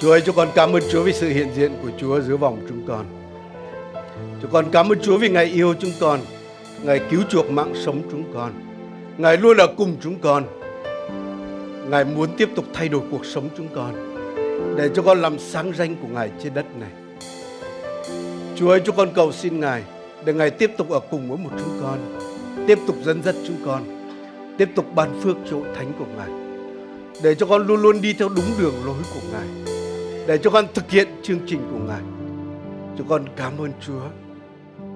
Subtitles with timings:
[0.00, 2.58] Chúa ơi, cho con cảm ơn Chúa vì sự hiện diện của Chúa giữa vòng
[2.68, 3.06] chúng con.
[4.42, 6.20] Cho con cảm ơn Chúa vì Ngài yêu chúng con,
[6.82, 8.52] Ngài cứu chuộc mạng sống chúng con.
[9.18, 10.44] Ngài luôn ở cùng chúng con.
[11.90, 13.94] Ngài muốn tiếp tục thay đổi cuộc sống chúng con
[14.76, 16.90] để cho con làm sáng danh của Ngài trên đất này.
[18.56, 19.82] Chúa ơi, cho con cầu xin Ngài
[20.24, 21.98] để Ngài tiếp tục ở cùng với một chúng con,
[22.66, 23.82] tiếp tục dẫn dắt chúng con,
[24.58, 26.28] tiếp tục ban phước cho thánh của Ngài.
[27.22, 29.77] Để cho con luôn luôn đi theo đúng đường lối của Ngài.
[30.28, 32.00] Để cho con thực hiện chương trình của Ngài.
[32.98, 34.00] Chúng con cảm ơn Chúa.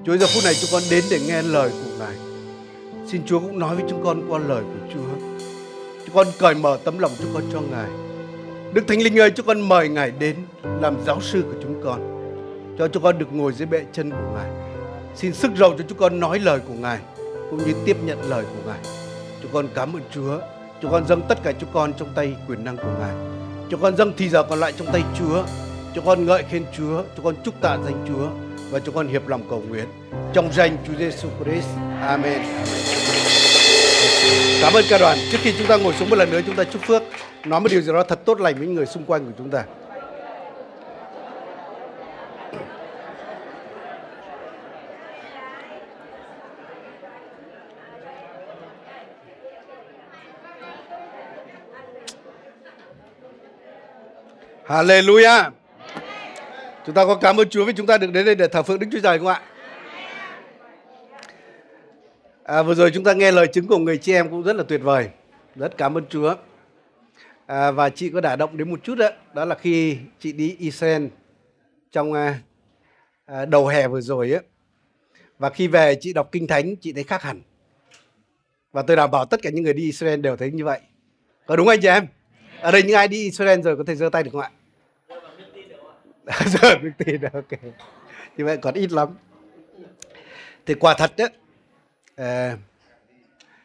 [0.07, 2.17] Chúa giờ phút này chúng con đến để nghe lời của Ngài.
[3.07, 5.27] Xin Chúa cũng nói với chúng con qua lời của Chúa.
[6.07, 7.91] Chúng con cởi mở tấm lòng chúng con cho Ngài.
[8.73, 10.37] Đức Thánh Linh ơi, chúng con mời Ngài đến
[10.81, 12.01] làm giáo sư của chúng con.
[12.79, 14.51] Cho chúng con được ngồi dưới bệ chân của Ngài.
[15.15, 16.99] Xin sức giàu cho chúng con nói lời của Ngài
[17.51, 18.81] cũng như tiếp nhận lời của Ngài.
[19.43, 20.39] Chúng con cảm ơn Chúa.
[20.83, 23.42] Chúng con dâng tất cả chúng con trong tay quyền năng của Ngài.
[23.73, 25.45] Chúng con dâng thì giờ còn lại trong tay Chúa.
[25.95, 27.03] Chúng con ngợi khen Chúa.
[27.17, 28.29] Chúng con chúc tạ danh Chúa
[28.71, 29.85] và chúng con hiệp lòng cầu nguyện
[30.33, 31.67] trong danh Chúa Giêsu Christ.
[32.01, 32.43] Amen.
[34.63, 35.19] Cảm ơn ca đoàn.
[35.33, 37.03] Trước khi chúng ta ngồi xuống một lần nữa chúng ta chúc phước,
[37.45, 39.65] nói một điều gì đó thật tốt lành với người xung quanh của chúng ta.
[54.73, 55.51] Hallelujah.
[56.87, 58.79] Chúng ta có cảm ơn Chúa vì chúng ta được đến đây để thờ phượng
[58.79, 59.43] Đức Chúa Trời không ạ?
[62.45, 64.65] À, vừa rồi chúng ta nghe lời chứng của người chị em cũng rất là
[64.69, 65.09] tuyệt vời.
[65.57, 66.35] Rất cảm ơn Chúa.
[67.47, 70.57] À, và chị có đả động đến một chút đó, đó là khi chị đi
[70.59, 71.07] Israel
[71.93, 72.39] trong à,
[73.27, 74.41] à, đầu hè vừa rồi á.
[75.39, 77.41] Và khi về chị đọc kinh thánh chị thấy khác hẳn.
[78.73, 80.81] Và tôi đảm bảo tất cả những người đi Israel đều thấy như vậy.
[81.47, 82.07] Có đúng anh chị em?
[82.61, 84.51] Ở đây những ai đi Israel rồi có thể giơ tay được không ạ?
[86.47, 87.63] giờ đức tin ok.
[88.37, 89.09] Như vậy còn ít lắm.
[90.67, 91.29] Thì quả thật đấy
[92.17, 92.57] à, ờ,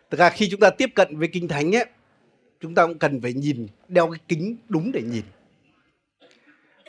[0.09, 1.85] thực ra khi chúng ta tiếp cận với kinh thánh ấy
[2.59, 5.23] chúng ta cũng cần phải nhìn đeo cái kính đúng để nhìn.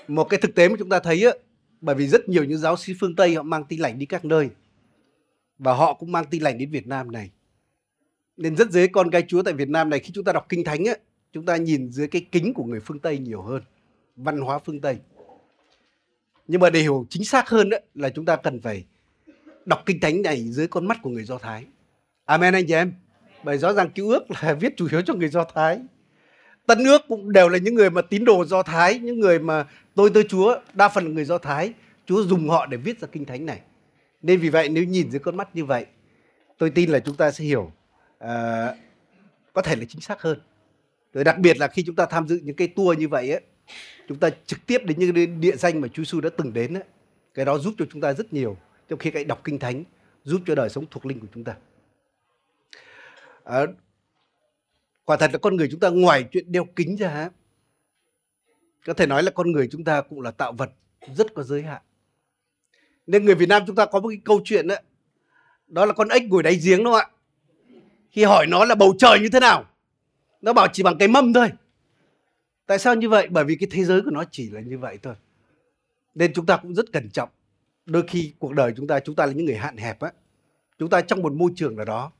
[0.08, 1.32] Một cái thực tế mà chúng ta thấy á
[1.80, 4.24] bởi vì rất nhiều những giáo sĩ phương tây họ mang tin lành đi các
[4.24, 4.48] nơi
[5.58, 7.30] và họ cũng mang tin lành đến Việt Nam này.
[8.36, 10.64] Nên rất dễ con cái Chúa tại Việt Nam này khi chúng ta đọc kinh
[10.64, 10.94] thánh á
[11.32, 13.62] chúng ta nhìn dưới cái kính của người phương Tây nhiều hơn
[14.16, 14.98] văn hóa phương Tây
[16.48, 18.84] nhưng mà để hiểu chính xác hơn đó, là chúng ta cần phải
[19.64, 21.64] đọc kinh thánh này dưới con mắt của người Do Thái.
[22.24, 22.94] Amen anh chị em.
[23.44, 25.80] Bởi rõ ràng cứu ước là viết chủ yếu cho người Do Thái.
[26.66, 29.66] Tân ước cũng đều là những người mà tín đồ Do Thái, những người mà
[29.94, 31.72] tôi tới Chúa, đa phần là người Do Thái.
[32.06, 33.60] Chúa dùng họ để viết ra kinh thánh này.
[34.22, 35.86] Nên vì vậy nếu nhìn dưới con mắt như vậy,
[36.58, 37.72] tôi tin là chúng ta sẽ hiểu
[38.24, 38.28] uh,
[39.52, 40.40] có thể là chính xác hơn.
[41.12, 43.40] Rồi đặc biệt là khi chúng ta tham dự những cái tour như vậy ấy,
[44.08, 46.84] chúng ta trực tiếp đến những địa danh mà Chúa Giêsu đã từng đến ấy,
[47.34, 48.56] cái đó giúp cho chúng ta rất nhiều
[48.88, 49.84] trong khi cái đọc kinh thánh
[50.24, 51.56] giúp cho đời sống thuộc linh của chúng ta.
[53.44, 53.60] À,
[55.04, 57.30] quả thật là con người chúng ta ngoài chuyện đeo kính ra
[58.86, 60.70] có thể nói là con người chúng ta cũng là tạo vật
[61.16, 61.82] rất có giới hạn.
[63.06, 64.74] Nên người Việt Nam chúng ta có một cái câu chuyện đó
[65.66, 67.08] đó là con ếch ngồi đáy giếng đúng không ạ?
[68.10, 69.64] Khi hỏi nó là bầu trời như thế nào
[70.40, 71.50] nó bảo chỉ bằng cái mâm thôi.
[72.68, 73.28] Tại sao như vậy?
[73.30, 75.14] Bởi vì cái thế giới của nó chỉ là như vậy thôi.
[76.14, 77.28] Nên chúng ta cũng rất cẩn trọng.
[77.86, 80.12] Đôi khi cuộc đời chúng ta, chúng ta là những người hạn hẹp á.
[80.78, 82.12] Chúng ta trong một môi trường nào đó,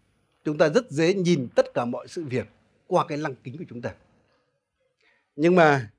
[0.44, 2.48] chúng ta rất dễ nhìn tất cả mọi sự việc
[2.86, 3.94] qua cái lăng kính của chúng ta.
[5.36, 5.90] Nhưng mà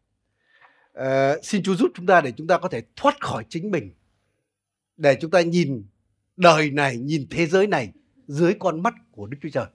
[0.99, 1.05] uh,
[1.43, 3.91] xin Chúa giúp chúng ta để chúng ta có thể thoát khỏi chính mình.
[4.97, 5.83] Để chúng ta nhìn
[6.37, 7.91] đời này, nhìn thế giới này
[8.27, 9.65] dưới con mắt của Đức Chúa Trời.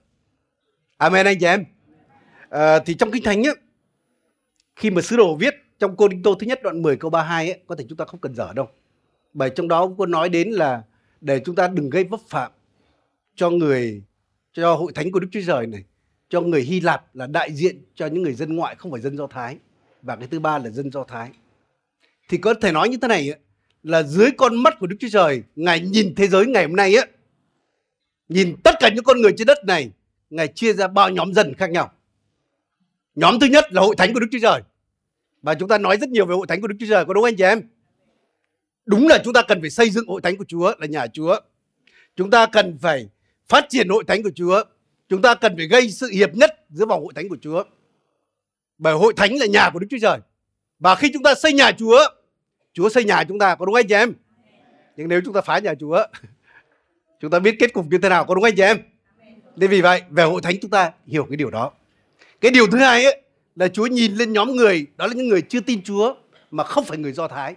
[0.97, 1.65] Amen anh chị em.
[2.55, 3.55] Uh, thì trong Kinh Thánh ấy,
[4.75, 7.51] khi mà sứ đồ viết trong Cô Đinh Tô thứ nhất đoạn 10 câu 32
[7.51, 8.69] ấy, có thể chúng ta không cần dở đâu.
[9.33, 10.83] Bởi trong đó cũng có nói đến là
[11.21, 12.51] để chúng ta đừng gây vấp phạm
[13.35, 14.01] cho người
[14.53, 15.83] cho hội thánh của Đức Chúa Trời này,
[16.29, 19.17] cho người Hy Lạp là đại diện cho những người dân ngoại không phải dân
[19.17, 19.57] Do Thái
[20.01, 21.29] và cái thứ ba là dân Do Thái.
[22.29, 23.39] Thì có thể nói như thế này ấy,
[23.83, 26.95] là dưới con mắt của Đức Chúa Trời, Ngài nhìn thế giới ngày hôm nay
[26.95, 27.05] á,
[28.29, 29.91] nhìn tất cả những con người trên đất này,
[30.29, 31.91] Ngài chia ra bao nhóm dân khác nhau.
[33.15, 34.61] Nhóm thứ nhất là hội thánh của Đức Chúa Trời.
[35.41, 37.23] Và chúng ta nói rất nhiều về hội thánh của Đức Chúa Trời, có đúng
[37.23, 37.61] anh chị em?
[38.85, 41.39] Đúng là chúng ta cần phải xây dựng hội thánh của Chúa là nhà Chúa.
[42.15, 43.09] Chúng ta cần phải
[43.47, 44.63] phát triển hội thánh của Chúa.
[45.09, 47.63] Chúng ta cần phải gây sự hiệp nhất giữa vòng hội thánh của Chúa.
[48.77, 50.19] Bởi hội thánh là nhà của Đức Chúa Trời.
[50.79, 51.99] Và khi chúng ta xây nhà Chúa,
[52.73, 54.13] Chúa xây nhà chúng ta, có đúng anh chị em?
[54.97, 56.05] Nhưng nếu chúng ta phá nhà Chúa,
[57.19, 58.77] chúng ta biết kết cục như thế nào, có đúng anh chị em?
[59.55, 61.71] Nên vì vậy, về hội thánh chúng ta hiểu cái điều đó.
[62.45, 63.21] Cái điều thứ hai ấy
[63.55, 66.15] là Chúa nhìn lên nhóm người, đó là những người chưa tin Chúa
[66.51, 67.55] mà không phải người Do Thái.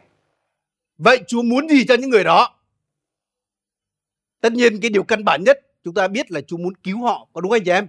[0.99, 2.55] Vậy Chúa muốn gì cho những người đó?
[4.41, 7.29] Tất nhiên cái điều căn bản nhất chúng ta biết là Chúa muốn cứu họ,
[7.33, 7.87] có đúng anh chị em?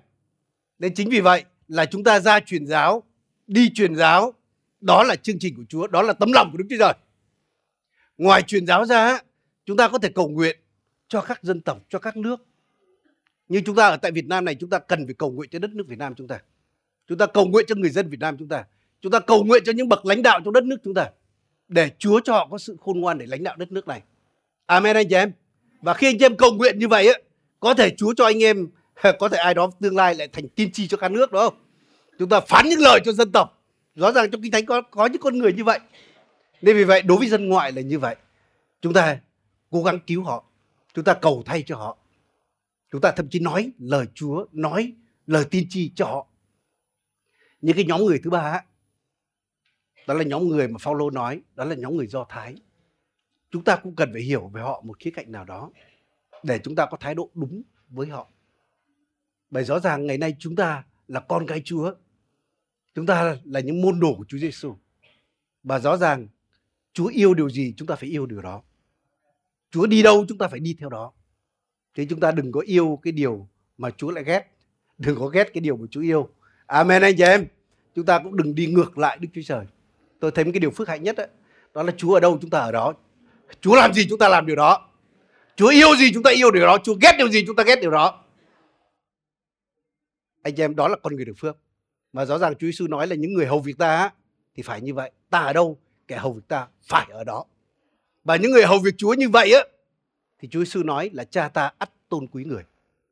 [0.80, 3.04] Nên chính vì vậy là chúng ta ra truyền giáo,
[3.48, 4.34] đi truyền giáo,
[4.81, 6.94] đó là chương trình của Chúa, đó là tấm lòng của Đức Chúa Trời.
[8.18, 9.19] Ngoài truyền giáo ra,
[9.66, 10.60] chúng ta có thể cầu nguyện
[11.07, 12.45] cho các dân tộc, cho các nước.
[13.48, 15.60] Như chúng ta ở tại Việt Nam này, chúng ta cần phải cầu nguyện cho
[15.60, 16.40] đất nước Việt Nam chúng ta.
[17.10, 18.64] Chúng ta cầu nguyện cho người dân Việt Nam chúng ta.
[19.02, 21.10] Chúng ta cầu nguyện cho những bậc lãnh đạo trong đất nước chúng ta.
[21.68, 24.02] Để Chúa cho họ có sự khôn ngoan để lãnh đạo đất nước này.
[24.66, 25.32] Amen anh chị em.
[25.82, 27.14] Và khi anh chị em cầu nguyện như vậy á,
[27.60, 28.68] có thể Chúa cho anh em
[29.20, 31.54] có thể ai đó tương lai lại thành tiên tri cho các nước đúng không?
[32.20, 33.64] Chúng ta phán những lời cho dân tộc.
[33.96, 35.80] Rõ ràng trong kinh thánh có có những con người như vậy.
[36.62, 38.16] Nên vì vậy đối với dân ngoại là như vậy.
[38.82, 39.18] Chúng ta
[39.72, 40.44] cố gắng cứu họ.
[40.94, 41.98] Chúng ta cầu thay cho họ.
[42.92, 44.94] Chúng ta thậm chí nói lời Chúa, nói
[45.28, 46.29] lời tiên tri cho họ.
[47.62, 48.64] Những cái nhóm người thứ ba
[50.08, 52.56] đó là nhóm người mà Phaolô nói, đó là nhóm người Do Thái.
[53.52, 55.72] Chúng ta cũng cần phải hiểu về họ một khía cạnh nào đó
[56.44, 58.28] để chúng ta có thái độ đúng với họ.
[59.50, 61.94] Bởi rõ ràng ngày nay chúng ta là con cái Chúa.
[62.96, 64.76] Chúng ta là những môn đồ của Chúa Giêsu.
[65.64, 66.28] Và rõ ràng
[66.94, 68.64] Chúa yêu điều gì chúng ta phải yêu điều đó.
[69.72, 71.14] Chúa đi đâu chúng ta phải đi theo đó.
[71.96, 74.52] Thế chúng ta đừng có yêu cái điều mà Chúa lại ghét.
[74.98, 76.30] Đừng có ghét cái điều mà Chúa yêu.
[76.69, 77.48] Amen anh chị em.
[77.95, 79.66] Chúng ta cũng đừng đi ngược lại Đức Chúa Trời.
[80.19, 81.24] Tôi thấy một cái điều phước hạnh nhất đó,
[81.74, 82.94] đó là Chúa ở đâu chúng ta ở đó.
[83.62, 84.89] Chúa làm gì chúng ta làm điều đó.
[85.56, 86.77] Chúa yêu gì chúng ta yêu điều đó.
[86.83, 88.24] Chúa ghét điều gì chúng ta ghét điều đó.
[90.42, 91.57] Anh chị em đó là con người được phước.
[92.13, 94.12] Mà rõ ràng Chúa Giêsu nói là những người hầu việc ta
[94.56, 95.12] thì phải như vậy.
[95.30, 95.77] Ta ở đâu,
[96.07, 97.45] kẻ hầu việc ta phải ở đó.
[98.24, 99.62] Và những người hầu việc Chúa như vậy á
[100.39, 102.63] thì Chúa Giêsu nói là cha ta ắt tôn quý người.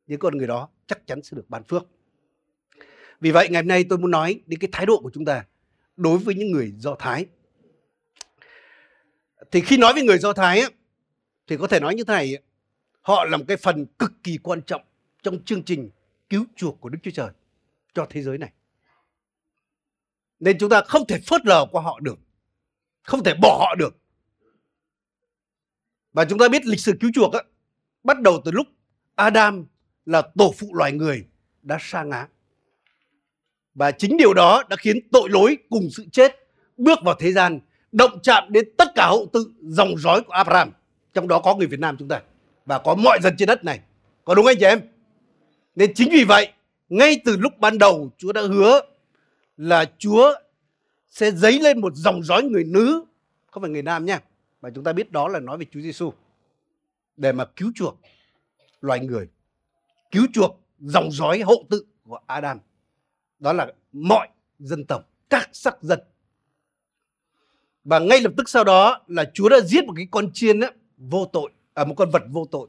[0.06, 1.86] Những con người đó chắc chắn sẽ được ban phước.
[3.20, 5.44] Vì vậy ngày hôm nay tôi muốn nói đến cái thái độ của chúng ta
[5.96, 7.26] đối với những người Do Thái.
[9.50, 10.62] Thì khi nói với người Do Thái
[11.46, 12.38] thì có thể nói như thế này,
[13.00, 14.82] họ là một cái phần cực kỳ quan trọng
[15.22, 15.90] trong chương trình
[16.28, 17.30] cứu chuộc của Đức Chúa Trời
[17.94, 18.52] cho thế giới này.
[20.40, 22.18] Nên chúng ta không thể phớt lờ qua họ được.
[23.02, 23.96] Không thể bỏ họ được.
[26.12, 27.40] Và chúng ta biết lịch sử cứu chuộc á,
[28.04, 28.66] bắt đầu từ lúc
[29.14, 29.66] Adam
[30.06, 31.26] là tổ phụ loài người
[31.62, 32.28] đã sa ngã.
[33.78, 37.60] Và chính điều đó đã khiến tội lỗi cùng sự chết bước vào thế gian,
[37.92, 40.70] động chạm đến tất cả hậu tự dòng dõi của Abraham.
[41.14, 42.22] Trong đó có người Việt Nam chúng ta
[42.66, 43.80] và có mọi dân trên đất này.
[44.24, 44.80] Có đúng anh chị em?
[45.76, 46.52] Nên chính vì vậy,
[46.88, 48.80] ngay từ lúc ban đầu Chúa đã hứa
[49.56, 50.34] là Chúa
[51.10, 53.04] sẽ dấy lên một dòng dõi người nữ,
[53.46, 54.20] không phải người nam nha.
[54.62, 56.12] Mà chúng ta biết đó là nói về Chúa Giêsu
[57.16, 57.98] để mà cứu chuộc
[58.80, 59.28] loài người,
[60.10, 62.58] cứu chuộc dòng dõi hậu tự của Adam.
[63.38, 66.00] Đó là mọi dân tộc, các sắc dân.
[67.84, 70.72] Và ngay lập tức sau đó là Chúa đã giết một cái con chiên ấy,
[70.96, 72.68] vô tội, à, một con vật vô tội.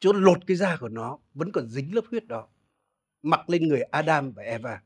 [0.00, 2.48] Chúa lột cái da của nó vẫn còn dính lớp huyết đó
[3.22, 4.82] mặc lên người Adam và Eva.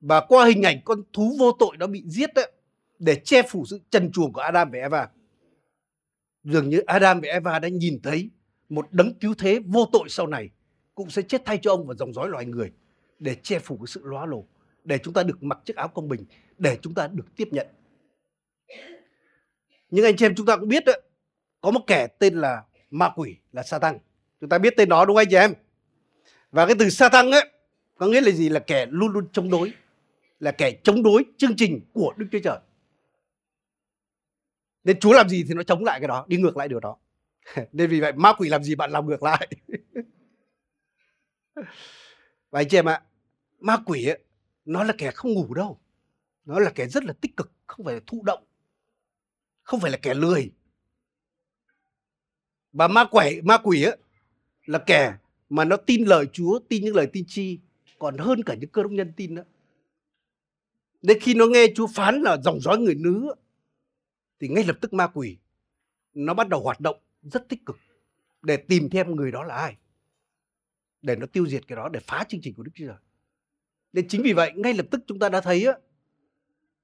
[0.00, 2.52] Và qua hình ảnh con thú vô tội đó bị giết đấy,
[2.98, 5.08] để che phủ sự trần truồng của Adam và Eva.
[6.44, 8.30] Dường như Adam và Eva đã nhìn thấy
[8.68, 10.50] một đấng cứu thế vô tội sau này
[10.94, 12.72] cũng sẽ chết thay cho ông và dòng dõi loài người
[13.18, 14.44] để che phủ cái sự lóa lổ,
[14.84, 16.24] để chúng ta được mặc chiếc áo công bình,
[16.58, 17.66] để chúng ta được tiếp nhận.
[19.90, 21.02] Nhưng anh chị em chúng ta cũng biết đấy,
[21.60, 23.98] có một kẻ tên là ma quỷ là Satan.
[24.40, 25.52] Chúng ta biết tên đó đúng không anh chị em?
[26.50, 27.50] Và cái từ Satan ấy
[27.96, 28.48] có nghĩa là gì?
[28.48, 29.72] Là kẻ luôn luôn chống đối,
[30.40, 32.58] là kẻ chống đối chương trình của Đức Chúa Trời.
[34.84, 36.96] Nên Chúa làm gì thì nó chống lại cái đó, đi ngược lại điều đó.
[37.72, 39.48] Nên vì vậy ma quỷ làm gì bạn làm ngược lại.
[42.56, 43.02] Và anh chị em ạ,
[43.60, 44.18] ma quỷ ấy,
[44.64, 45.78] nó là kẻ không ngủ đâu.
[46.44, 48.44] Nó là kẻ rất là tích cực, không phải là thụ động.
[49.62, 50.52] Không phải là kẻ lười.
[52.72, 53.96] Và ma quỷ, ma quỷ ấy,
[54.66, 55.16] là kẻ
[55.48, 57.58] mà nó tin lời Chúa, tin những lời tin chi
[57.98, 59.42] còn hơn cả những cơ đốc nhân tin đó.
[61.02, 63.34] Nên khi nó nghe Chúa phán là dòng dõi người nữ
[64.40, 65.36] thì ngay lập tức ma quỷ
[66.14, 67.76] nó bắt đầu hoạt động rất tích cực
[68.42, 69.76] để tìm thêm người đó là ai
[71.06, 72.96] để nó tiêu diệt cái đó để phá chương trình của Đức Chúa Trời.
[73.92, 75.72] Nên chính vì vậy ngay lập tức chúng ta đã thấy á,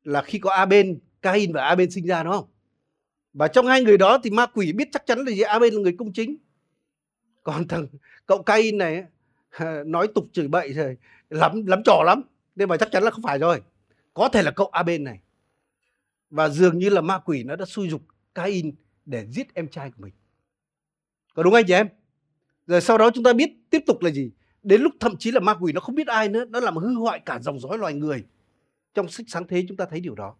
[0.04, 2.48] là khi có Aben, Cain và Aben sinh ra đúng không?
[3.32, 5.80] Và trong hai người đó thì ma quỷ biết chắc chắn là gì Aben là
[5.80, 6.36] người công chính.
[7.42, 7.86] Còn thằng
[8.26, 9.04] cậu Cain này
[9.86, 10.96] nói tục chửi bậy rồi
[11.30, 12.22] lắm lắm trò lắm
[12.56, 13.62] nên mà chắc chắn là không phải rồi
[14.14, 15.20] có thể là cậu Aben này
[16.30, 18.02] và dường như là ma quỷ nó đã xui dục
[18.34, 18.74] Cain
[19.06, 20.12] để giết em trai của mình
[21.34, 21.88] có đúng anh chị em
[22.66, 24.30] rồi sau đó chúng ta biết tiếp tục là gì
[24.62, 26.94] đến lúc thậm chí là ma quỷ nó không biết ai nữa nó làm hư
[26.94, 28.24] hoại cả dòng dõi loài người
[28.94, 30.34] trong sách sáng thế chúng ta thấy điều đó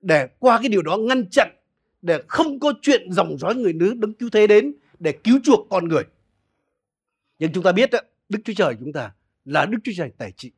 [0.00, 1.48] để qua cái điều đó ngăn chặn
[2.02, 5.66] để không có chuyện dòng dõi người nữ đứng cứu thế đến để cứu chuộc
[5.70, 6.02] con người.
[7.38, 9.12] Nhưng chúng ta biết đó, Đức Chúa Trời chúng ta
[9.44, 10.52] là Đức Chúa Trời tài trị.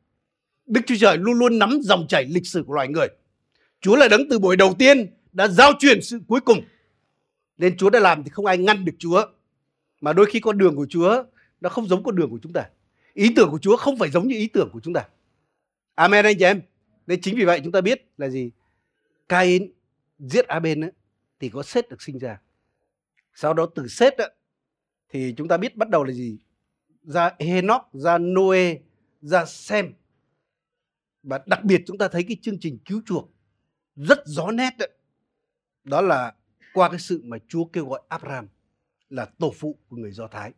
[0.65, 3.07] Đức Chúa Trời luôn luôn nắm dòng chảy lịch sử của loài người.
[3.81, 6.61] Chúa là đấng từ buổi đầu tiên đã giao truyền sự cuối cùng.
[7.57, 9.25] Nên Chúa đã làm thì không ai ngăn được Chúa.
[10.01, 11.23] Mà đôi khi con đường của Chúa
[11.61, 12.69] nó không giống con đường của chúng ta.
[13.13, 15.07] Ý tưởng của Chúa không phải giống như ý tưởng của chúng ta.
[15.95, 16.61] Amen anh chị em.
[17.07, 18.51] Nên chính vì vậy chúng ta biết là gì?
[19.29, 19.71] Cain
[20.19, 20.91] giết Abel ấy,
[21.39, 22.41] thì có Seth được sinh ra.
[23.33, 24.31] Sau đó từ Seth ấy,
[25.09, 26.37] thì chúng ta biết bắt đầu là gì?
[27.03, 28.75] Ra Enoch, ra Noe,
[29.21, 29.93] ra Sem.
[31.23, 33.31] Và đặc biệt chúng ta thấy cái chương trình cứu chuộc
[33.95, 34.89] rất rõ nét đấy.
[35.83, 36.33] Đó là
[36.73, 38.47] qua cái sự mà Chúa kêu gọi Abraham
[39.11, 40.51] là tổ phụ của người Do Thái.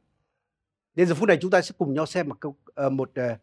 [0.95, 3.38] Đến giờ phút này chúng ta sẽ cùng nhau xem một câu ờ, một ờ,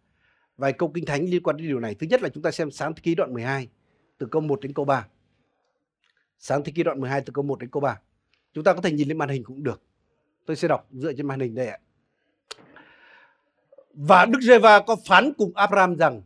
[0.57, 1.95] vài câu kinh thánh liên quan đến điều này.
[1.95, 3.69] Thứ nhất là chúng ta xem sáng thế ký đoạn 12
[4.19, 5.07] từ câu 1 đến câu 3.
[6.39, 8.01] Sáng thế ký đoạn 12 từ câu 1 đến câu 3.
[8.53, 9.83] Chúng ta có thể nhìn lên màn hình cũng được.
[10.47, 11.79] Tôi sẽ đọc dựa trên màn hình đây ạ.
[13.95, 16.23] Và Đức Giê-va có phán cùng Abraham rằng: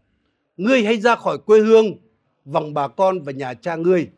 [0.57, 1.97] Ngươi hãy ra khỏi quê hương,
[2.45, 4.09] vòng bà con và nhà cha ngươi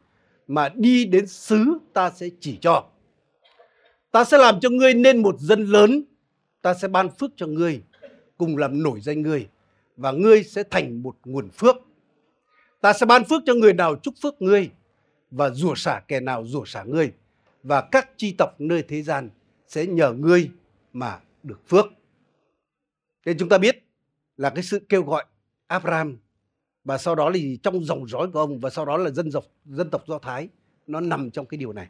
[0.46, 2.84] mà đi đến xứ ta sẽ chỉ cho.
[4.16, 6.02] Ta sẽ làm cho ngươi nên một dân lớn,
[6.62, 7.82] ta sẽ ban phước cho ngươi,
[8.38, 9.48] cùng làm nổi danh ngươi
[9.96, 11.76] và ngươi sẽ thành một nguồn phước.
[12.80, 14.70] Ta sẽ ban phước cho người nào chúc phước ngươi
[15.30, 17.12] và rủa xả kẻ nào rủa xả ngươi
[17.62, 19.30] và các chi tộc nơi thế gian
[19.68, 20.50] sẽ nhờ ngươi
[20.92, 21.86] mà được phước.
[23.26, 23.84] Nên chúng ta biết
[24.36, 25.24] là cái sự kêu gọi
[25.66, 26.16] Abraham
[26.84, 29.44] và sau đó thì trong dòng dõi của ông và sau đó là dân tộc
[29.64, 30.48] dân tộc Do Thái
[30.86, 31.88] nó nằm trong cái điều này.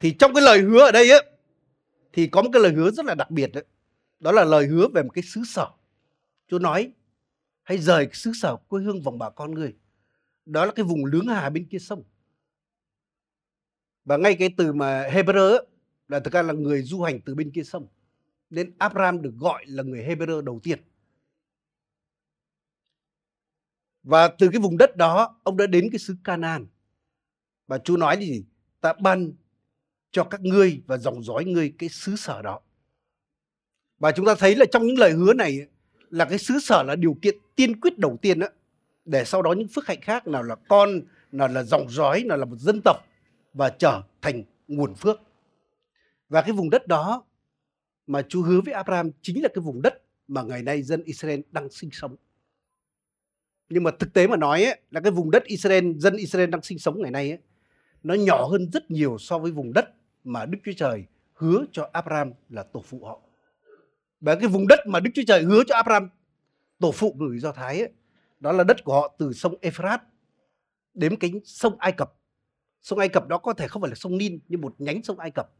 [0.00, 1.30] Thì trong cái lời hứa ở đây ấy,
[2.12, 3.64] thì có một cái lời hứa rất là đặc biệt đấy.
[4.20, 5.66] Đó là lời hứa về một cái xứ sở.
[6.48, 6.92] Chúa nói
[7.62, 9.76] hãy rời cái xứ sở quê hương vòng bà con người.
[10.46, 12.04] Đó là cái vùng lướng hà bên kia sông.
[14.04, 15.64] Và ngay cái từ mà Hebrew
[16.08, 17.86] là thực ra là người du hành từ bên kia sông.
[18.50, 20.78] Nên Abraham được gọi là người Hebrew đầu tiên.
[24.02, 26.66] Và từ cái vùng đất đó ông đã đến cái xứ Canaan.
[27.66, 28.44] Và Chúa nói gì?
[28.80, 29.32] Ta ban
[30.10, 32.60] cho các ngươi và dòng dõi ngươi cái xứ sở đó.
[33.98, 35.66] Và chúng ta thấy là trong những lời hứa này
[36.10, 38.46] là cái xứ sở là điều kiện tiên quyết đầu tiên đó
[39.04, 41.00] để sau đó những phước hạnh khác nào là con,
[41.32, 42.96] nào là dòng dõi, nào là một dân tộc
[43.54, 45.20] và trở thành nguồn phước.
[46.28, 47.24] Và cái vùng đất đó
[48.06, 51.40] mà Chúa hứa với Abraham chính là cái vùng đất mà ngày nay dân Israel
[51.50, 52.16] đang sinh sống.
[53.68, 56.62] Nhưng mà thực tế mà nói ấy, là cái vùng đất Israel, dân Israel đang
[56.62, 57.38] sinh sống ngày nay ấy,
[58.02, 59.90] nó nhỏ hơn rất nhiều so với vùng đất
[60.32, 63.20] mà Đức Chúa Trời hứa cho Abraham là tổ phụ họ.
[64.20, 66.08] Và cái vùng đất mà Đức Chúa Trời hứa cho Abraham
[66.78, 67.92] tổ phụ người Do Thái ấy,
[68.40, 70.06] đó là đất của họ từ sông Euphrates
[70.94, 72.12] đến cái sông Ai Cập.
[72.82, 75.18] Sông Ai Cập đó có thể không phải là sông Nin nhưng một nhánh sông
[75.18, 75.50] Ai Cập.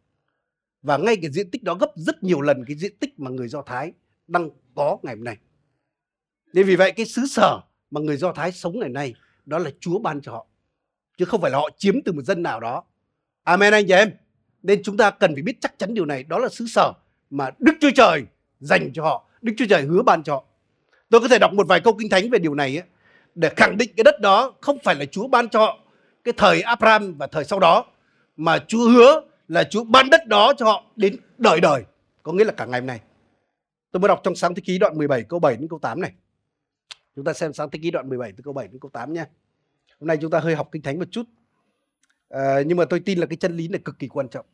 [0.83, 3.49] Và ngay cái diện tích đó gấp rất nhiều lần cái diện tích mà người
[3.49, 3.93] Do Thái
[4.27, 5.37] đang có ngày hôm nay.
[6.53, 7.61] Nên vì vậy cái xứ sở
[7.91, 9.15] mà người Do Thái sống ngày nay
[9.47, 10.47] đó là Chúa ban cho họ.
[11.19, 12.85] Chứ không phải là họ chiếm từ một dân nào đó.
[13.43, 14.11] Amen anh chị em.
[14.63, 16.25] Nên chúng ta cần phải biết chắc chắn điều này.
[16.25, 16.93] Đó là xứ sở
[17.31, 18.25] mà Đức Chúa Trời
[18.61, 19.25] dành cho họ.
[19.43, 20.45] Đức Chúa Trời hứa ban cho họ.
[21.11, 22.85] Tôi có thể đọc một vài câu kinh thánh về điều này ấy,
[23.35, 25.79] để khẳng định cái đất đó không phải là Chúa ban cho họ
[26.25, 27.87] cái thời Abraham và thời sau đó
[28.37, 31.85] mà Chúa hứa là Chúa ban đất đó cho họ đến đời đời
[32.23, 33.01] có nghĩa là cả ngày hôm nay
[33.91, 36.13] tôi mới đọc trong sáng thế ký đoạn 17 câu 7 đến câu 8 này
[37.17, 39.27] chúng ta xem sáng thế ký đoạn 17 từ câu 7 đến câu 8 nha
[40.01, 41.23] hôm nay chúng ta hơi học kinh thánh một chút
[42.31, 44.47] à, nhưng mà tôi tin là cái chân lý này cực kỳ quan trọng.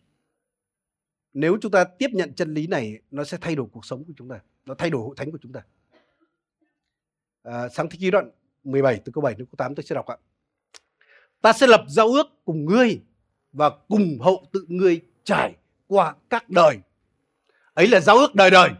[1.33, 4.12] Nếu chúng ta tiếp nhận chân lý này nó sẽ thay đổi cuộc sống của
[4.16, 5.61] chúng ta nó thay đổi hội thánh của chúng ta.
[7.42, 8.30] À, sáng thế ký đoạn
[8.64, 10.16] 17 từ câu 7 đến câu 8 tôi sẽ đọc ạ.
[11.40, 13.00] Ta sẽ lập giao ước cùng ngươi
[13.52, 15.54] và cùng hậu tự ngươi trải
[15.87, 16.78] qua các đời.
[17.75, 18.71] Ấy là giao ước đời đời.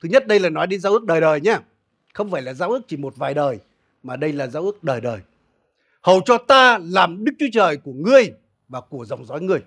[0.00, 1.58] Thứ nhất đây là nói đến giao ước đời đời nhé
[2.14, 3.58] không phải là giao ước chỉ một vài đời
[4.02, 5.20] mà đây là giao ước đời đời
[6.02, 8.32] hầu cho ta làm đức chúa trời của ngươi
[8.68, 9.60] và của dòng dõi ngươi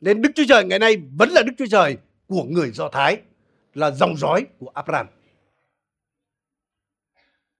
[0.00, 3.20] nên đức chúa trời ngày nay vẫn là đức chúa trời của người do thái
[3.74, 5.06] là dòng dõi của abraham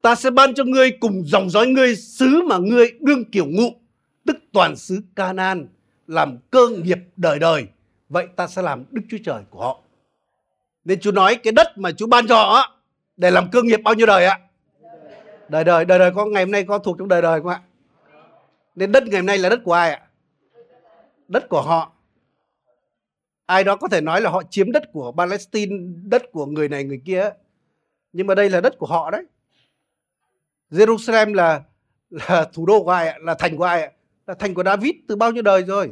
[0.02, 3.70] ta sẽ ban cho ngươi cùng dòng dõi ngươi xứ mà ngươi đương kiểu ngụ
[4.26, 5.68] tức toàn xứ Canaan
[6.06, 7.66] làm cơ nghiệp đời đời.
[8.08, 9.82] Vậy ta sẽ làm Đức Chúa Trời của họ.
[10.84, 12.76] Nên Chúa nói cái đất mà Chúa ban cho họ
[13.16, 14.40] để làm cơ nghiệp bao nhiêu đời ạ?
[15.48, 17.60] Đời đời, đời đời có ngày hôm nay có thuộc trong đời đời không ạ?
[18.76, 20.02] Nên đất ngày hôm nay là đất của ai ạ?
[21.28, 21.92] Đất của họ.
[23.46, 26.84] Ai đó có thể nói là họ chiếm đất của Palestine, đất của người này
[26.84, 27.30] người kia.
[28.12, 29.24] Nhưng mà đây là đất của họ đấy.
[30.70, 31.62] Jerusalem là
[32.10, 33.18] là thủ đô của ai ạ?
[33.20, 33.90] Là thành của ai ạ?
[34.26, 35.90] là thành của David từ bao nhiêu đời rồi.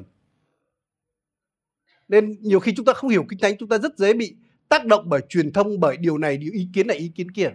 [2.09, 4.37] Nên nhiều khi chúng ta không hiểu kinh thánh chúng ta rất dễ bị
[4.69, 7.50] tác động bởi truyền thông bởi điều này điều ý kiến này ý kiến kia.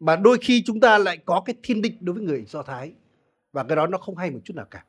[0.00, 2.92] Mà đôi khi chúng ta lại có cái thiên định đối với người Do Thái
[3.56, 4.84] và cái đó nó không hay một chút nào cả.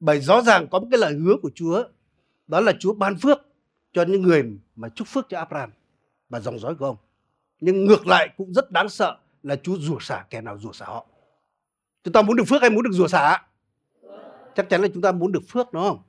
[0.00, 1.84] Bởi rõ ràng có một cái lời hứa của Chúa,
[2.46, 3.38] đó là Chúa ban phước
[3.92, 4.44] cho những người
[4.76, 5.70] mà chúc phước cho Abraham
[6.28, 6.96] và dòng dõi của ông.
[7.60, 10.86] Nhưng ngược lại cũng rất đáng sợ là Chúa rủa xả kẻ nào rủa xả
[10.86, 11.06] họ.
[12.04, 13.42] Chúng ta muốn được phước hay muốn được rủa xả?
[14.54, 16.02] Chắc chắn là chúng ta muốn được phước, đúng không?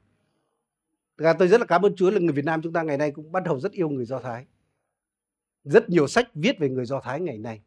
[1.18, 2.98] Thực ra tôi rất là cảm ơn Chúa là người Việt Nam chúng ta ngày
[2.98, 4.46] nay cũng bắt đầu rất yêu người Do Thái.
[5.64, 7.62] Rất nhiều sách viết về người Do Thái ngày nay.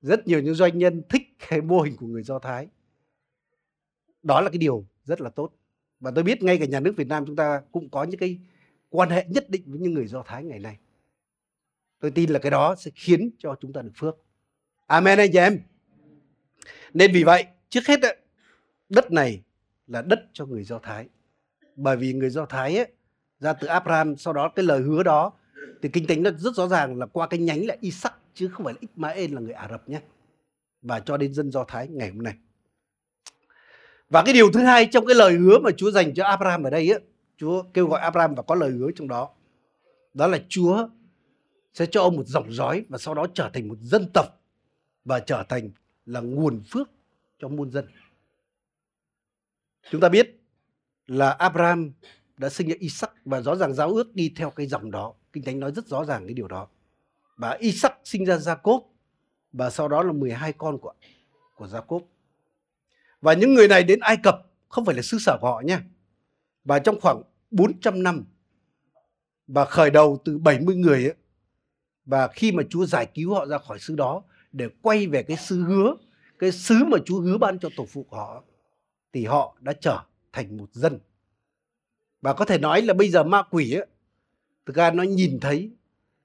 [0.00, 2.68] Rất nhiều những doanh nhân thích cái mô hình của người Do Thái.
[4.22, 5.52] Đó là cái điều rất là tốt.
[6.00, 8.38] Và tôi biết ngay cả nhà nước Việt Nam chúng ta cũng có những cái
[8.88, 10.78] quan hệ nhất định với những người Do Thái ngày nay.
[12.00, 14.16] Tôi tin là cái đó sẽ khiến cho chúng ta được phước.
[14.86, 15.60] Amen anh chị em.
[16.94, 18.00] Nên vì vậy, trước hết
[18.88, 19.42] đất này
[19.86, 21.08] là đất cho người Do Thái.
[21.76, 22.86] Bởi vì người Do Thái ấy,
[23.40, 25.32] ra từ Abraham, sau đó cái lời hứa đó
[25.82, 28.64] thì kinh thánh nó rất rõ ràng là qua cái nhánh là Isaac chứ không
[28.64, 30.00] phải là Ismael là người Ả Rập nhé.
[30.82, 32.34] Và cho đến dân Do Thái ngày hôm nay.
[34.12, 36.70] Và cái điều thứ hai trong cái lời hứa mà Chúa dành cho Abraham ở
[36.70, 36.98] đây á,
[37.36, 39.30] Chúa kêu gọi Abraham và có lời hứa trong đó.
[40.14, 40.88] Đó là Chúa
[41.74, 44.26] sẽ cho ông một dòng dõi và sau đó trở thành một dân tộc
[45.04, 45.70] và trở thành
[46.06, 46.90] là nguồn phước
[47.38, 47.86] cho muôn dân.
[49.90, 50.40] Chúng ta biết
[51.06, 51.92] là Abraham
[52.36, 55.14] đã sinh ra Isaac và rõ ràng giáo ước đi theo cái dòng đó.
[55.32, 56.68] Kinh Thánh nói rất rõ ràng cái điều đó.
[57.36, 58.80] Và Isaac sinh ra Jacob
[59.52, 60.92] và sau đó là 12 con của
[61.54, 62.00] của Jacob.
[63.22, 65.82] Và những người này đến Ai Cập không phải là xứ sở của họ nha.
[66.64, 68.24] Và trong khoảng 400 năm
[69.46, 71.14] và khởi đầu từ 70 người ấy,
[72.04, 75.36] và khi mà Chúa giải cứu họ ra khỏi xứ đó để quay về cái
[75.36, 75.96] xứ hứa,
[76.38, 78.44] cái xứ mà Chúa hứa ban cho tổ phụ của họ
[79.12, 79.98] thì họ đã trở
[80.32, 80.98] thành một dân.
[82.22, 83.86] Và có thể nói là bây giờ ma quỷ ấy,
[84.66, 85.70] thực ra nó nhìn thấy,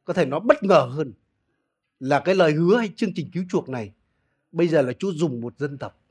[0.05, 1.13] có thể nó bất ngờ hơn
[1.99, 3.93] là cái lời hứa hay chương trình cứu chuộc này
[4.51, 6.01] bây giờ là Chúa dùng một dân tộc.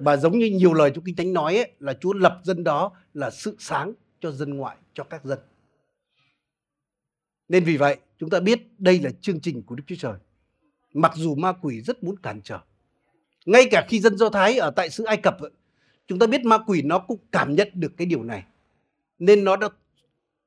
[0.00, 2.92] Và giống như nhiều lời trong Kinh Thánh nói ấy, là Chúa lập dân đó
[3.14, 5.38] là sự sáng cho dân ngoại, cho các dân.
[7.48, 10.14] Nên vì vậy, chúng ta biết đây là chương trình của Đức Chúa Trời.
[10.94, 12.58] Mặc dù ma quỷ rất muốn cản trở.
[13.46, 15.36] Ngay cả khi dân Do Thái ở tại xứ Ai Cập,
[16.06, 18.44] chúng ta biết ma quỷ nó cũng cảm nhận được cái điều này.
[19.18, 19.68] Nên nó đã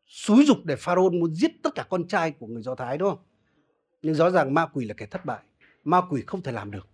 [0.08, 3.10] xúi dục để Pharaoh muốn giết tất cả con trai của người Do Thái đúng
[3.10, 3.20] không?
[4.02, 5.40] Nhưng rõ ràng ma quỷ là kẻ thất bại.
[5.84, 6.88] Ma quỷ không thể làm được.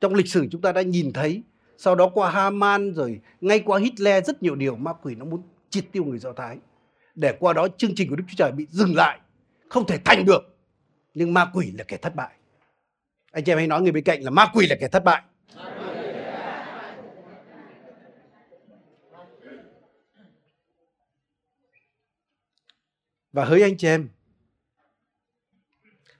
[0.00, 1.42] Trong lịch sử chúng ta đã nhìn thấy,
[1.82, 5.42] sau đó qua Haman rồi ngay qua Hitler rất nhiều điều ma quỷ nó muốn
[5.70, 6.58] triệt tiêu người Do Thái.
[7.14, 9.20] Để qua đó chương trình của Đức Chúa Trời bị dừng lại
[9.68, 10.56] không thể thành được.
[11.14, 12.34] Nhưng ma quỷ là kẻ thất bại.
[13.32, 15.22] Anh chị em hãy nói người bên cạnh là ma quỷ là kẻ thất bại.
[23.32, 24.08] Và hỡi anh chị em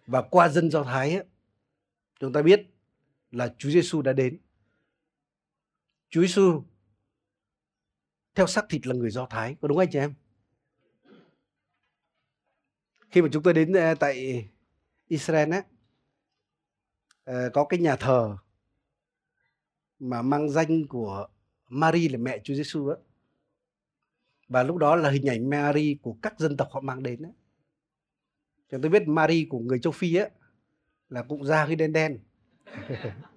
[0.07, 1.25] và qua dân do thái ấy,
[2.21, 2.63] chúng ta biết
[3.31, 4.39] là Chúa Giêsu đã đến.
[6.13, 6.63] Chúa Giêsu
[8.35, 10.15] theo xác thịt là người do thái, có đúng anh chị em?
[13.11, 14.49] Khi mà chúng tôi đến ờ, tại
[15.09, 15.63] Israel á
[17.25, 18.37] ờ, có cái nhà thờ
[19.99, 21.29] mà mang danh của
[21.69, 22.97] Mary là mẹ Chúa Giêsu á.
[24.49, 27.31] Và lúc đó là hình ảnh Mary của các dân tộc họ mang đến á.
[28.69, 30.29] Chúng tôi biết Mary của người châu Phi á
[31.09, 32.19] là cũng da hơi đen đen.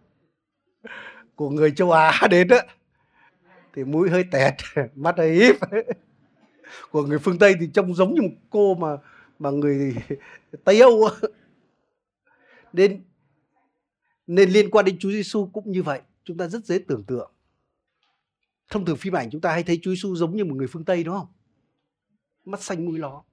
[1.35, 2.65] của người châu Á đến á,
[3.73, 4.53] thì mũi hơi tẹt,
[4.95, 5.55] mắt hơi híp.
[6.91, 8.97] Của người phương Tây thì trông giống như một cô mà
[9.39, 9.95] mà người
[10.63, 11.09] Tây Âu
[12.73, 13.03] nên
[14.27, 17.31] nên liên quan đến Chúa Giêsu cũng như vậy, chúng ta rất dễ tưởng tượng.
[18.69, 20.85] Thông thường phim ảnh chúng ta hay thấy Chúa Giêsu giống như một người phương
[20.85, 21.27] Tây, đúng không?
[22.45, 23.23] Mắt xanh, mũi ló.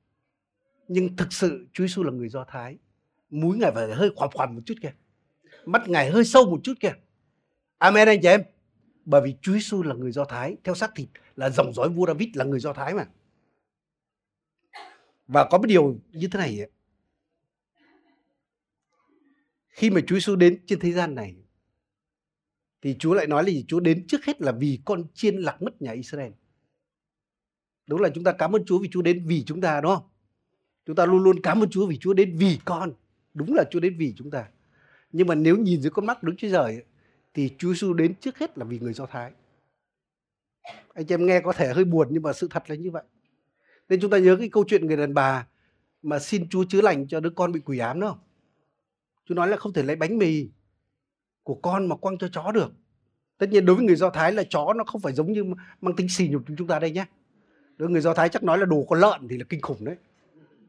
[0.89, 2.79] Nhưng thực sự Chúa Giêsu là người Do Thái.
[3.31, 4.93] Mũi ngài phải hơi khoằm khoằm một chút kìa.
[5.65, 6.95] Mắt ngài hơi sâu một chút kìa.
[7.83, 8.43] Amen anh chị em
[9.05, 12.07] bởi vì Chúa Giêsu là người Do Thái, theo xác thịt là dòng dõi vua
[12.07, 13.09] David là người Do Thái mà
[15.27, 16.71] và có một điều như thế này
[19.69, 21.37] khi mà Chúa Giêsu đến trên thế gian này,
[22.83, 23.65] thì Chúa lại nói là gì?
[23.69, 26.33] Chúa đến trước hết là vì con chiên lạc mất nhà Israel.
[27.87, 30.09] Đúng là chúng ta cảm ơn Chúa vì Chúa đến vì chúng ta, đúng không?
[30.87, 32.93] Chúng ta luôn luôn cảm ơn Chúa vì Chúa đến vì con.
[33.35, 34.49] Đúng là Chúa đến vì chúng ta.
[35.13, 36.85] Nhưng mà nếu nhìn dưới con mắt Đức Chúa Trời
[37.35, 39.33] thì Chúa Giêsu đến trước hết là vì người Do Thái.
[40.95, 43.03] Anh em nghe có thể hơi buồn nhưng mà sự thật là như vậy.
[43.89, 45.47] Nên chúng ta nhớ cái câu chuyện người đàn bà
[46.03, 48.19] mà xin Chúa chữa lành cho đứa con bị quỷ ám đó.
[49.25, 50.49] Chúa nói là không thể lấy bánh mì
[51.43, 52.73] của con mà quăng cho chó được.
[53.39, 55.45] tất nhiên đối với người do thái là chó nó không phải giống như
[55.81, 57.05] mang tính xì nhục chúng ta đây nhé
[57.77, 59.85] đối với người do thái chắc nói là đồ con lợn thì là kinh khủng
[59.85, 59.97] đấy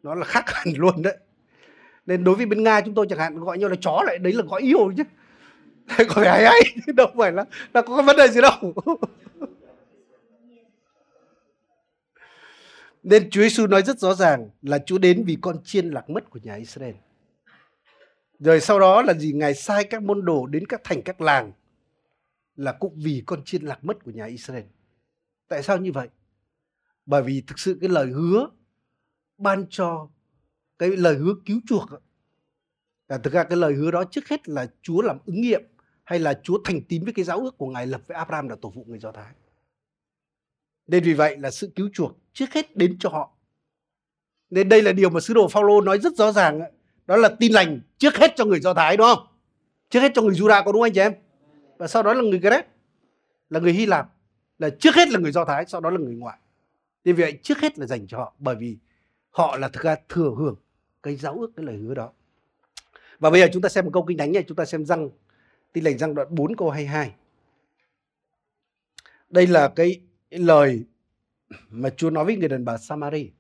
[0.04, 1.18] nó là khác hẳn luôn đấy
[2.06, 4.34] nên đối với bên nga chúng tôi chẳng hạn, gọi nhau là chó lại, đấy
[4.34, 5.04] là gọi yêu chứ
[5.88, 8.74] có phải hay hay đâu phải là là có vấn đề gì đâu.
[13.04, 16.30] Nên Chúa Giêsu nói rất rõ ràng là Chúa đến vì con chiên lạc mất
[16.30, 16.96] của nhà Israel.
[18.40, 19.34] Rồi sau đó là gì?
[19.34, 21.52] Ngài sai các môn đồ đến các thành các làng
[22.56, 24.64] là cũng vì con chiên lạc mất của nhà Israel.
[25.48, 26.08] Tại sao như vậy?
[27.06, 28.50] Bởi vì thực sự cái lời hứa
[29.38, 30.08] ban cho,
[30.80, 31.90] cái lời hứa cứu chuộc
[33.08, 35.62] là thực ra cái lời hứa đó trước hết là Chúa làm ứng nghiệm
[36.04, 38.56] hay là Chúa thành tín với cái giáo ước của Ngài lập với Abraham là
[38.62, 39.34] tổ phụ người Do Thái.
[40.88, 43.32] Nên vì vậy là sự cứu chuộc trước hết đến cho họ.
[44.50, 46.62] Nên đây là điều mà sứ đồ Phaolô nói rất rõ ràng
[47.06, 49.28] đó là tin lành trước hết cho người Do Thái đúng không?
[49.90, 51.14] Trước hết cho người Juda có đúng không anh chị em?
[51.78, 52.66] Và sau đó là người Gret,
[53.50, 54.10] là người Hy Lạp,
[54.60, 56.38] là trước hết là người Do Thái, sau đó là người ngoại.
[57.04, 58.78] Nên vì vậy trước hết là dành cho họ bởi vì
[59.30, 60.56] họ là thực ra thừa hưởng
[61.04, 62.12] cái giáo ước cái lời hứa đó.
[63.20, 65.10] Và bây giờ chúng ta xem một câu kinh thánh này, chúng ta xem răng
[65.74, 67.14] tin lành răng đoạn 4 câu 22.
[69.30, 70.84] Đây là cái lời
[71.70, 73.32] mà Chúa nói với người đàn bà Samari.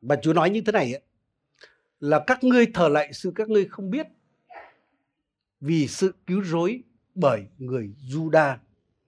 [0.00, 1.00] Và Chúa nói như thế này
[2.00, 4.06] là các ngươi thờ lại sự các ngươi không biết
[5.60, 6.82] vì sự cứu rối
[7.14, 8.56] bởi người Juda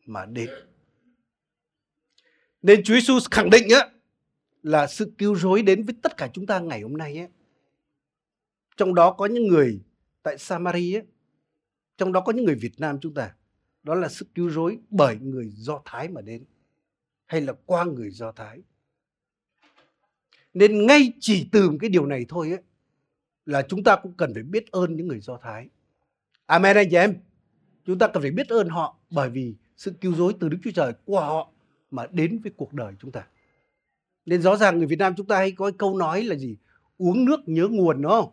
[0.06, 0.50] mà đến.
[2.62, 3.88] Nên Chúa Giêsu khẳng định á,
[4.62, 7.28] là sự cứu rối đến với tất cả chúng ta ngày hôm nay ấy.
[8.76, 9.80] Trong đó có những người
[10.22, 11.02] tại Samari ấy,
[11.98, 13.34] trong đó có những người Việt Nam chúng ta.
[13.82, 16.44] Đó là sự cứu rối bởi người Do Thái mà đến
[17.26, 18.62] hay là qua người Do Thái.
[20.54, 22.62] Nên ngay chỉ từ cái điều này thôi ấy,
[23.46, 25.68] là chúng ta cũng cần phải biết ơn những người Do Thái.
[26.46, 27.14] Amen anh chị em.
[27.84, 30.70] Chúng ta cần phải biết ơn họ bởi vì sự cứu rối từ Đức Chúa
[30.70, 31.52] Trời qua họ
[31.90, 33.26] mà đến với cuộc đời chúng ta.
[34.26, 36.56] Nên rõ ràng người Việt Nam chúng ta hay có câu nói là gì?
[36.98, 38.32] Uống nước nhớ nguồn đúng không?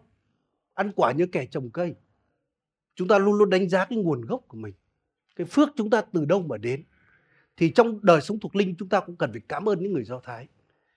[0.74, 1.96] Ăn quả như kẻ trồng cây.
[2.96, 4.74] Chúng ta luôn luôn đánh giá cái nguồn gốc của mình.
[5.36, 6.84] Cái phước chúng ta từ đâu mà đến.
[7.58, 10.04] Thì trong đời sống thuộc linh chúng ta cũng cần phải cảm ơn những người
[10.04, 10.48] Do Thái.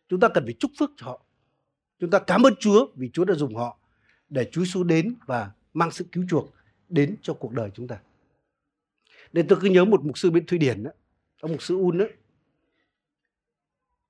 [0.08, 1.22] Chúng ta cần phải chúc phước cho họ.
[1.98, 3.78] Chúng ta cảm ơn Chúa vì Chúa đã dùng họ
[4.28, 6.54] để Chúa xuống đến và mang sự cứu chuộc
[6.88, 7.98] đến cho cuộc đời chúng ta.
[9.32, 10.90] Nên tôi cứ nhớ một mục sư bên Thụy Điển đó,
[11.40, 12.04] ông mục sư Un đó.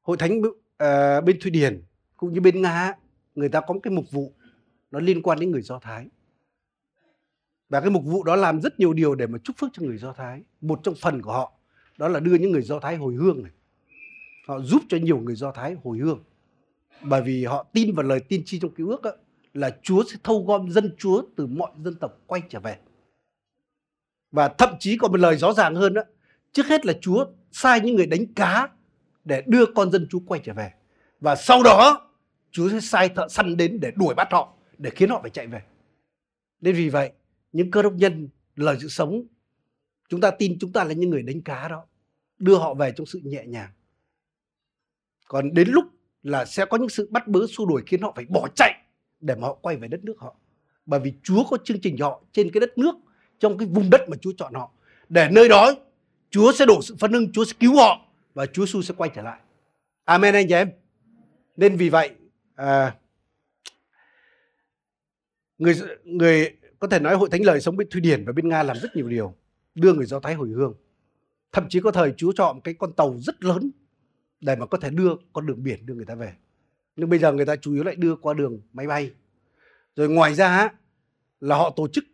[0.02, 1.82] Hội thánh uh, bên Thụy Điển
[2.16, 2.94] cũng như bên Nga
[3.34, 4.32] người ta có một cái mục vụ
[4.90, 6.06] nó liên quan đến người Do Thái.
[7.68, 9.98] Và cái mục vụ đó làm rất nhiều điều để mà chúc phước cho người
[9.98, 10.42] Do Thái.
[10.60, 11.52] Một trong phần của họ
[11.98, 13.52] đó là đưa những người Do Thái hồi hương này.
[14.46, 16.24] Họ giúp cho nhiều người Do Thái hồi hương.
[17.02, 19.12] Bởi vì họ tin vào lời tiên tri trong cứu ước đó,
[19.54, 22.78] là Chúa sẽ thâu gom dân Chúa từ mọi dân tộc quay trở về.
[24.32, 26.02] Và thậm chí còn một lời rõ ràng hơn đó,
[26.52, 28.68] trước hết là Chúa sai những người đánh cá
[29.24, 30.72] để đưa con dân Chúa quay trở về.
[31.20, 32.10] Và sau đó
[32.50, 35.46] Chúa sẽ sai thợ săn đến để đuổi bắt họ, để khiến họ phải chạy
[35.46, 35.62] về.
[36.60, 37.12] Nên vì vậy,
[37.52, 39.22] những cơ đốc nhân lời sự sống,
[40.08, 41.86] chúng ta tin chúng ta là những người đánh cá đó,
[42.38, 43.70] đưa họ về trong sự nhẹ nhàng.
[45.28, 45.84] Còn đến lúc
[46.22, 48.72] là sẽ có những sự bắt bớ xua đuổi khiến họ phải bỏ chạy
[49.20, 50.36] để mà họ quay về đất nước họ.
[50.86, 52.94] Bởi vì Chúa có chương trình họ trên cái đất nước,
[53.38, 54.70] trong cái vùng đất mà Chúa chọn họ.
[55.08, 55.74] Để nơi đó
[56.30, 59.10] Chúa sẽ đổ sự phân hưng, Chúa sẽ cứu họ và Chúa Giêsu sẽ quay
[59.14, 59.40] trở lại.
[60.04, 60.70] Amen anh chị em.
[61.56, 62.10] Nên vì vậy
[62.54, 62.96] à,
[65.58, 68.62] người người, có thể nói hội thánh lời sống bên Thụy Điển và bên Nga
[68.62, 69.34] làm rất nhiều điều,
[69.74, 70.74] đưa người Do Thái hồi hương.
[71.52, 73.70] Thậm chí có thời Chúa chọn cái con tàu rất lớn
[74.40, 76.32] để mà có thể đưa con đường biển đưa người ta về.
[76.96, 79.10] Nhưng bây giờ người ta chủ yếu lại đưa qua đường máy bay.
[79.96, 80.70] Rồi ngoài ra
[81.40, 82.04] là họ tổ chức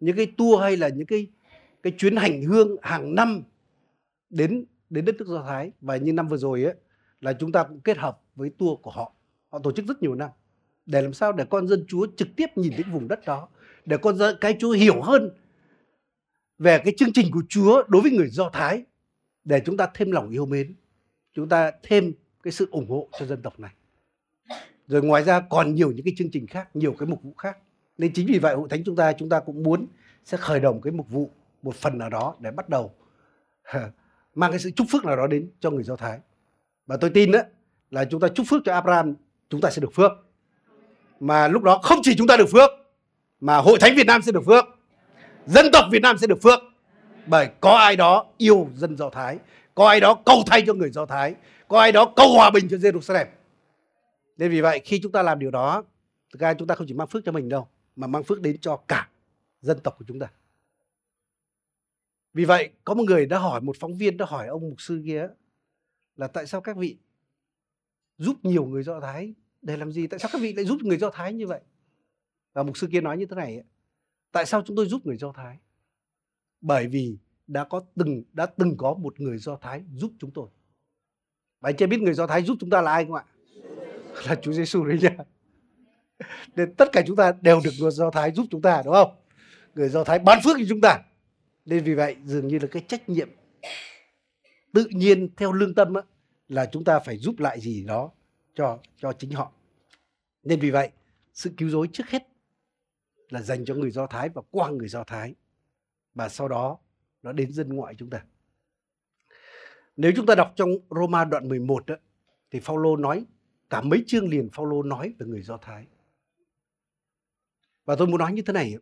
[0.00, 1.26] những cái tour hay là những cái
[1.82, 3.42] cái chuyến hành hương hàng năm
[4.30, 6.74] đến đến đất nước Do Thái và như năm vừa rồi ấy
[7.20, 9.12] là chúng ta cũng kết hợp với tour của họ.
[9.48, 10.30] Họ tổ chức rất nhiều năm
[10.90, 13.48] để làm sao để con dân Chúa trực tiếp nhìn đến vùng đất đó,
[13.86, 15.30] để con dân cái Chúa hiểu hơn
[16.58, 18.84] về cái chương trình của Chúa đối với người Do Thái
[19.44, 20.74] để chúng ta thêm lòng yêu mến,
[21.34, 23.70] chúng ta thêm cái sự ủng hộ cho dân tộc này.
[24.86, 27.58] Rồi ngoài ra còn nhiều những cái chương trình khác, nhiều cái mục vụ khác.
[27.98, 29.86] Nên chính vì vậy hội thánh chúng ta chúng ta cũng muốn
[30.24, 31.30] sẽ khởi động cái mục vụ
[31.62, 32.94] một phần nào đó để bắt đầu
[34.34, 36.18] mang cái sự chúc phước nào đó đến cho người Do Thái.
[36.86, 37.40] Và tôi tin đó
[37.90, 39.14] là chúng ta chúc phước cho Abraham,
[39.50, 40.12] chúng ta sẽ được phước.
[41.20, 42.70] Mà lúc đó không chỉ chúng ta được phước,
[43.40, 44.64] mà hội thánh Việt Nam sẽ được phước.
[45.46, 46.60] Dân tộc Việt Nam sẽ được phước.
[47.26, 49.38] Bởi có ai đó yêu dân Do Thái,
[49.74, 51.34] có ai đó cầu thay cho người Do Thái,
[51.68, 53.26] có ai đó cầu hòa bình cho Jerusalem.
[54.36, 55.84] Nên vì vậy khi chúng ta làm điều đó,
[56.32, 58.58] thực ra chúng ta không chỉ mang phước cho mình đâu, mà mang phước đến
[58.60, 59.08] cho cả
[59.60, 60.26] dân tộc của chúng ta.
[62.34, 65.02] Vì vậy, có một người đã hỏi một phóng viên đã hỏi ông mục sư
[65.06, 65.28] kia
[66.16, 66.96] là tại sao các vị
[68.18, 70.06] giúp nhiều người Do Thái để làm gì?
[70.06, 71.60] Tại sao các vị lại giúp người Do Thái như vậy?
[72.52, 73.62] Và mục sư kia nói như thế này,
[74.32, 75.58] tại sao chúng tôi giúp người Do Thái?
[76.60, 80.48] Bởi vì đã có từng đã từng có một người Do Thái giúp chúng tôi.
[81.60, 83.24] Và anh chị biết người Do Thái giúp chúng ta là ai không ạ?
[84.26, 85.16] Là Chúa Giêsu đấy nha.
[86.56, 89.16] Nên tất cả chúng ta đều được người Do Thái giúp chúng ta đúng không?
[89.74, 91.02] Người Do Thái ban phước cho chúng ta.
[91.66, 93.28] Nên vì vậy dường như là cái trách nhiệm
[94.72, 96.02] tự nhiên theo lương tâm á,
[96.48, 98.10] là chúng ta phải giúp lại gì đó
[98.54, 99.52] cho cho chính họ.
[100.42, 100.90] Nên vì vậy
[101.34, 102.28] sự cứu rỗi trước hết
[103.28, 105.34] là dành cho người Do Thái và qua người Do Thái.
[106.14, 106.78] Và sau đó
[107.22, 108.24] nó đến dân ngoại chúng ta.
[109.96, 111.96] Nếu chúng ta đọc trong Roma đoạn 11 đó,
[112.50, 113.26] thì Phaolô nói
[113.70, 115.86] cả mấy chương liền Phaolô nói về người Do Thái.
[117.84, 118.76] Và tôi muốn nói như thế này.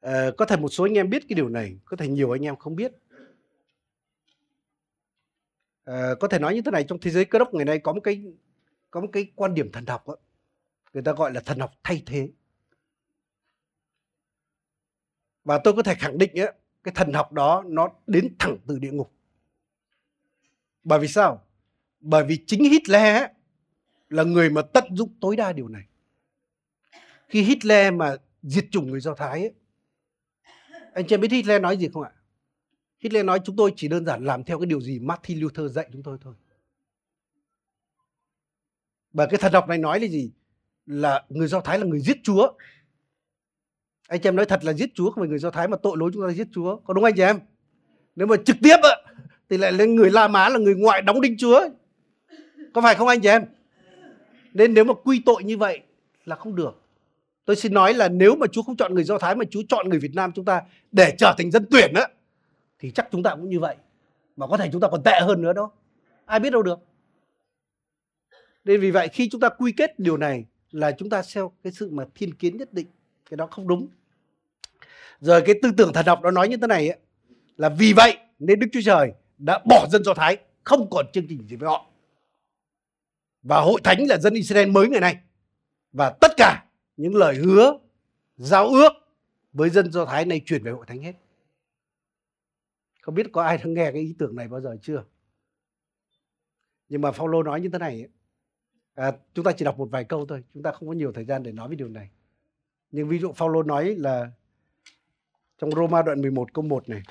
[0.00, 2.42] À, có thể một số anh em biết cái điều này, có thể nhiều anh
[2.42, 2.92] em không biết.
[5.84, 7.92] À, có thể nói như thế này trong thế giới cơ đốc ngày nay có
[7.92, 8.24] một cái
[8.90, 10.16] có một cái quan điểm thần học đó.
[10.92, 12.30] người ta gọi là thần học thay thế.
[15.44, 16.52] Và tôi có thể khẳng định ấy,
[16.84, 19.12] cái thần học đó nó đến thẳng từ địa ngục.
[20.84, 21.42] Bởi vì sao?
[22.00, 23.28] Bởi vì chính Hitler ấy,
[24.08, 25.82] là người mà tận dụng tối đa điều này.
[27.28, 29.52] Khi Hitler mà diệt chủng người Do Thái ấy,
[30.92, 32.12] anh chị biết Hitler nói gì không ạ?
[33.04, 35.88] Hitler nói chúng tôi chỉ đơn giản làm theo cái điều gì Martin Luther dạy
[35.92, 36.34] chúng tôi thôi.
[39.12, 40.30] Và cái thần học này nói là gì?
[40.86, 42.52] Là người Do Thái là người giết Chúa.
[44.08, 45.96] Anh chị em nói thật là giết Chúa không phải người Do Thái mà tội
[45.98, 46.76] lỗi chúng ta giết Chúa.
[46.76, 47.40] Có đúng anh chị em?
[48.16, 48.96] Nếu mà trực tiếp á,
[49.50, 51.68] thì lại lên người La Mã là người ngoại đóng đinh Chúa.
[52.74, 53.44] Có phải không anh chị em?
[54.54, 55.80] Nên nếu mà quy tội như vậy
[56.24, 56.82] là không được.
[57.44, 59.88] Tôi xin nói là nếu mà Chúa không chọn người Do Thái mà Chúa chọn
[59.88, 60.62] người Việt Nam chúng ta
[60.92, 62.08] để trở thành dân tuyển á
[62.84, 63.76] thì chắc chúng ta cũng như vậy.
[64.36, 65.70] Mà có thể chúng ta còn tệ hơn nữa đó.
[66.24, 66.78] Ai biết đâu được.
[68.64, 71.72] Nên vì vậy khi chúng ta quy kết điều này là chúng ta theo cái
[71.72, 72.86] sự mà thiên kiến nhất định.
[73.30, 73.88] Cái đó không đúng.
[75.20, 76.98] Rồi cái tư tưởng thần học nó nói như thế này ấy,
[77.56, 81.26] là vì vậy nên Đức Chúa Trời đã bỏ dân Do Thái không còn chương
[81.28, 81.86] trình gì với họ.
[83.42, 85.16] Và hội thánh là dân Israel mới ngày nay.
[85.92, 86.64] Và tất cả
[86.96, 87.78] những lời hứa
[88.36, 88.92] giao ước
[89.52, 91.12] với dân Do Thái này chuyển về hội thánh hết
[93.04, 95.04] không biết có ai đã nghe cái ý tưởng này bao giờ chưa
[96.88, 98.08] nhưng mà Phaolô nói như thế này
[98.94, 101.24] à, chúng ta chỉ đọc một vài câu thôi chúng ta không có nhiều thời
[101.24, 102.10] gian để nói về điều này
[102.90, 104.30] nhưng ví dụ Phaolô nói là
[105.58, 107.02] trong Roma đoạn 11 câu 1 này.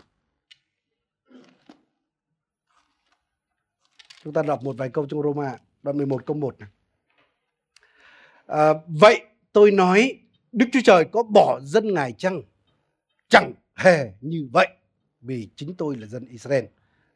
[4.23, 6.69] Chúng ta đọc một vài câu trong Roma đoạn 11 câu 1 này.
[8.45, 10.19] À, vậy tôi nói
[10.51, 12.41] Đức Chúa Trời có bỏ dân Ngài chăng?
[13.29, 14.67] Chẳng hề như vậy
[15.23, 16.65] vì chính tôi là dân Israel,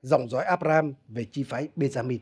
[0.02, 2.20] dòng dõi Abraham về chi phái Benjamin.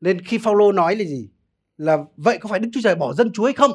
[0.00, 1.28] Nên khi Phaolô nói là gì?
[1.76, 3.72] Là vậy có phải Đức Chúa Trời bỏ dân Chúa hay không?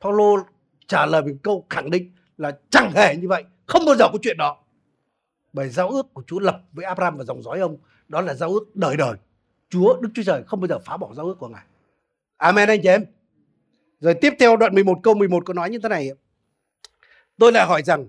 [0.00, 0.38] Phaolô
[0.86, 4.18] trả lời một câu khẳng định là chẳng hề như vậy, không bao giờ có
[4.22, 4.64] chuyện đó.
[5.52, 7.76] Bởi giao ước của Chúa lập với Abraham và dòng dõi ông,
[8.08, 9.16] đó là giao ước đời đời.
[9.68, 11.64] Chúa, Đức Chúa Trời không bao giờ phá bỏ giao ước của Ngài.
[12.36, 13.04] Amen anh chị em.
[14.00, 16.10] Rồi tiếp theo đoạn 11 câu 11 có nói như thế này.
[17.38, 18.06] Tôi lại hỏi rằng,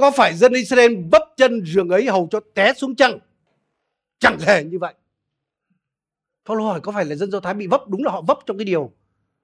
[0.00, 3.18] có phải dân Israel bấp chân giường ấy hầu cho té xuống chăng?
[4.18, 4.94] Chẳng hề như vậy.
[6.46, 7.88] Paulo hỏi có phải là dân Do Thái bị vấp?
[7.88, 8.92] Đúng là họ vấp trong cái điều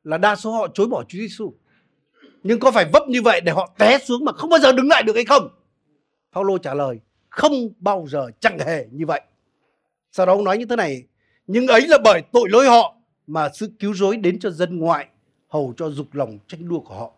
[0.04, 1.52] là đa số họ chối bỏ Chúa Giêsu
[2.42, 4.88] nhưng có phải vấp như vậy để họ té xuống mà không bao giờ đứng
[4.88, 5.48] lại được hay không
[6.32, 9.20] Paulo trả lời, không bao giờ, chẳng hề như vậy
[10.12, 11.02] sau đó ông nói như thế này,
[11.46, 15.06] nhưng ấy là bởi tội lỗi họ mà sự cứu rỗi đến cho dân ngoại
[15.48, 17.12] hầu cho dục lòng tranh đua của họ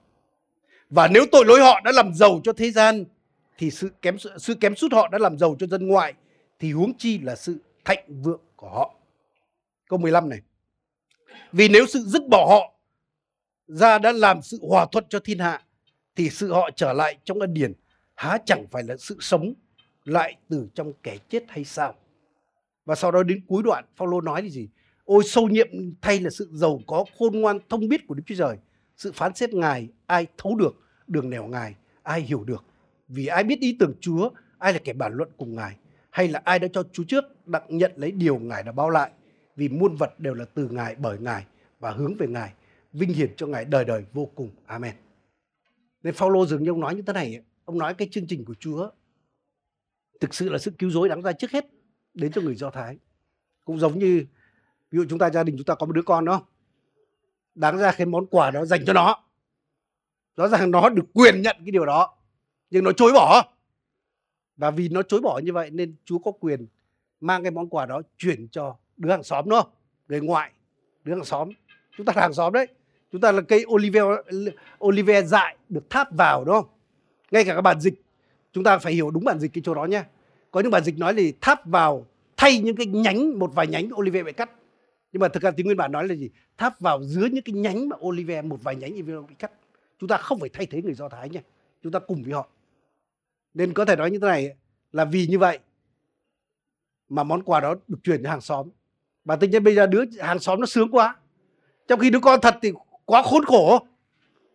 [0.90, 3.04] và nếu tội lỗi họ đã làm giàu cho thế gian
[3.58, 6.14] thì sự kém sự kém sút họ đã làm giàu cho dân ngoại,
[6.58, 8.94] thì huống chi là sự thạnh vượng của họ.
[9.88, 10.40] Câu 15 này.
[11.52, 12.74] Vì nếu sự dứt bỏ họ
[13.66, 15.62] ra đã làm sự hòa thuận cho thiên hạ,
[16.16, 17.72] thì sự họ trở lại trong ân điển
[18.14, 19.54] há chẳng phải là sự sống
[20.04, 21.94] lại từ trong kẻ chết hay sao
[22.84, 24.68] và sau đó đến cuối đoạn, Phaolô nói là gì
[25.04, 25.68] ôi, sâu nhiệm
[26.00, 28.56] thay là sự giàu có khôn ngoan thông biết của Đức Chúa Trời,
[28.96, 32.64] sự phán xét ngài ai thấu được, đường nẻo ngài ai hiểu được
[33.08, 35.76] vì ai biết ý tưởng Chúa ai là kẻ bàn luận cùng ngài
[36.10, 39.10] hay là ai đã cho Chúa trước đặng nhận lấy điều ngài đã bao lại
[39.56, 41.46] vì muôn vật đều là từ ngài bởi ngài
[41.78, 42.52] và hướng về ngài
[42.92, 44.50] vinh hiển cho Ngài đời đời vô cùng.
[44.66, 44.94] Amen.
[46.02, 48.54] Nên Phaolô dường như ông nói như thế này, ông nói cái chương trình của
[48.54, 48.90] Chúa
[50.20, 51.66] thực sự là sự cứu rỗi đáng ra trước hết
[52.14, 52.98] đến cho người Do Thái.
[53.64, 54.26] Cũng giống như
[54.90, 56.46] ví dụ chúng ta gia đình chúng ta có một đứa con đó,
[57.54, 59.24] đáng ra cái món quà đó dành cho nó.
[60.36, 62.17] rõ ràng nó được quyền nhận cái điều đó
[62.70, 63.42] nhưng nó chối bỏ.
[64.56, 66.66] Và vì nó chối bỏ như vậy nên Chúa có quyền
[67.20, 69.66] mang cái món quà đó chuyển cho đứa hàng xóm đó
[70.08, 70.52] người ngoại,
[71.04, 71.48] đứa hàng xóm.
[71.96, 72.66] Chúng ta là hàng xóm đấy.
[73.12, 74.00] Chúng ta là cây olive
[74.84, 76.66] olive dại được tháp vào, đúng không?
[77.30, 77.94] Ngay cả các bản dịch,
[78.52, 80.04] chúng ta phải hiểu đúng bản dịch cái chỗ đó nhé.
[80.50, 83.88] Có những bản dịch nói là tháp vào, thay những cái nhánh, một vài nhánh
[83.94, 84.50] olive bị cắt.
[85.12, 86.30] Nhưng mà thực ra tiếng nguyên bản nói là gì?
[86.58, 89.52] Tháp vào dưới những cái nhánh mà olive, một vài nhánh olive bị cắt.
[90.00, 91.40] Chúng ta không phải thay thế người do thái nhé.
[91.82, 92.48] Chúng ta cùng với họ
[93.58, 94.56] nên có thể nói như thế này,
[94.92, 95.58] là vì như vậy
[97.08, 98.68] mà món quà đó được chuyển cho hàng xóm.
[99.24, 101.16] Và tự nhiên bây giờ đứa hàng xóm nó sướng quá.
[101.88, 102.72] Trong khi đứa con thật thì
[103.04, 103.86] quá khốn khổ.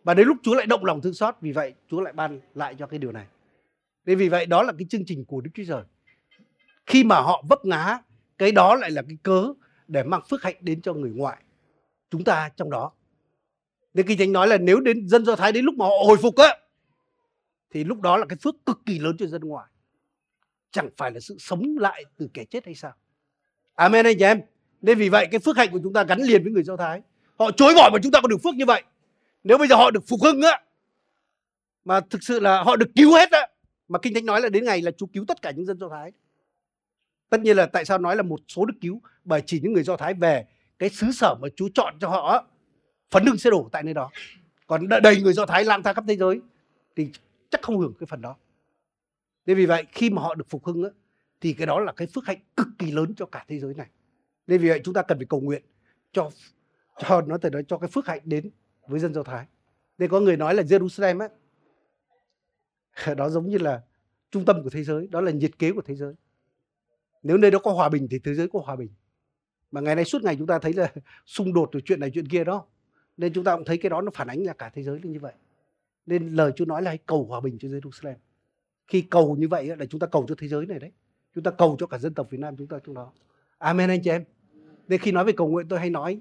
[0.04, 2.74] Và đến lúc Chúa lại động lòng thương xót, vì vậy Chúa lại ban lại
[2.78, 3.26] cho cái điều này.
[4.06, 5.82] Nên vì vậy đó là cái chương trình của Đức Chúa Trời.
[6.86, 7.98] Khi mà họ vấp ngã,
[8.38, 9.48] cái đó lại là cái cớ
[9.88, 11.42] để mang phước hạnh đến cho người ngoại
[12.10, 12.92] chúng ta trong đó.
[13.94, 16.16] Nên kinh thánh nói là nếu đến dân do thái đến lúc mà họ hồi
[16.22, 16.56] phục á
[17.74, 19.66] thì lúc đó là cái phước cực kỳ lớn cho dân ngoại
[20.70, 22.92] chẳng phải là sự sống lại từ kẻ chết hay sao?
[23.74, 24.40] Amen anh chị em.
[24.82, 27.02] Nên vì vậy cái phước hạnh của chúng ta gắn liền với người do thái.
[27.38, 28.82] Họ chối bỏ mà chúng ta có được phước như vậy.
[29.44, 30.62] Nếu bây giờ họ được phục hưng á,
[31.84, 33.48] mà thực sự là họ được cứu hết á,
[33.88, 35.88] mà kinh thánh nói là đến ngày là Chúa cứu tất cả những dân do
[35.88, 36.12] thái.
[37.30, 39.00] Tất nhiên là tại sao nói là một số được cứu?
[39.24, 40.46] Bởi chỉ những người do thái về,
[40.78, 42.44] cái xứ sở mà Chúa chọn cho họ
[43.10, 44.10] phấn hưng sẽ đổ tại nơi đó.
[44.66, 46.40] Còn đầy người do thái lang thang khắp thế giới,
[46.96, 47.08] thì
[47.50, 48.36] chắc không hưởng cái phần đó.
[49.46, 50.90] Nên vì vậy khi mà họ được phục hưng á,
[51.40, 53.88] thì cái đó là cái phước hạnh cực kỳ lớn cho cả thế giới này.
[54.46, 55.62] Nên vì vậy chúng ta cần phải cầu nguyện
[56.12, 56.30] cho
[56.98, 58.50] cho nó thể nói cho cái phước hạnh đến
[58.88, 59.46] với dân do thái.
[59.98, 61.28] Nên có người nói là Jerusalem á
[63.14, 63.82] đó giống như là
[64.30, 66.14] trung tâm của thế giới đó là nhiệt kế của thế giới.
[67.22, 68.88] Nếu nơi đó có hòa bình thì thế giới có hòa bình.
[69.70, 70.92] Mà ngày nay suốt ngày chúng ta thấy là
[71.26, 72.66] xung đột rồi chuyện này chuyện kia đó.
[73.16, 75.10] Nên chúng ta cũng thấy cái đó nó phản ánh là cả thế giới là
[75.10, 75.32] như vậy
[76.06, 78.14] nên lời Chúa nói là hãy cầu hòa bình cho Jerusalem.
[78.86, 80.92] Khi cầu như vậy là chúng ta cầu cho thế giới này đấy.
[81.34, 83.12] Chúng ta cầu cho cả dân tộc Việt Nam chúng ta trong đó.
[83.58, 84.24] Amen anh chị em.
[84.88, 86.20] Nên khi nói về cầu nguyện tôi hay nói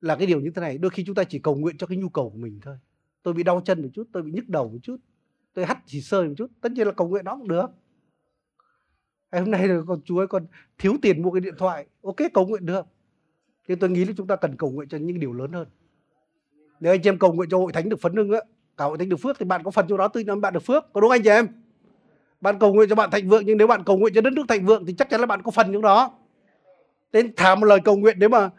[0.00, 1.98] là cái điều như thế này, đôi khi chúng ta chỉ cầu nguyện cho cái
[1.98, 2.76] nhu cầu của mình thôi.
[3.22, 4.96] Tôi bị đau chân một chút, tôi bị nhức đầu một chút,
[5.54, 7.66] tôi hắt chỉ sơi một chút, tất nhiên là cầu nguyện đó cũng được.
[9.32, 10.46] Hay hôm nay là con chú ấy còn
[10.78, 12.86] thiếu tiền mua cái điện thoại, ok, cầu nguyện được.
[13.68, 15.68] Nhưng tôi nghĩ là chúng ta cần cầu nguyện cho những điều lớn hơn
[16.84, 18.40] nếu anh chị em cầu nguyện cho hội thánh được phấn hưng á
[18.76, 20.60] cả hội thánh được phước thì bạn có phần trong đó tự nhiên bạn được
[20.60, 21.48] phước có đúng anh chị em
[22.40, 24.42] bạn cầu nguyện cho bạn thịnh vượng nhưng nếu bạn cầu nguyện cho đất nước
[24.48, 26.10] thịnh vượng thì chắc chắn là bạn có phần trong đó
[27.12, 28.50] nên thả một lời cầu nguyện nếu mà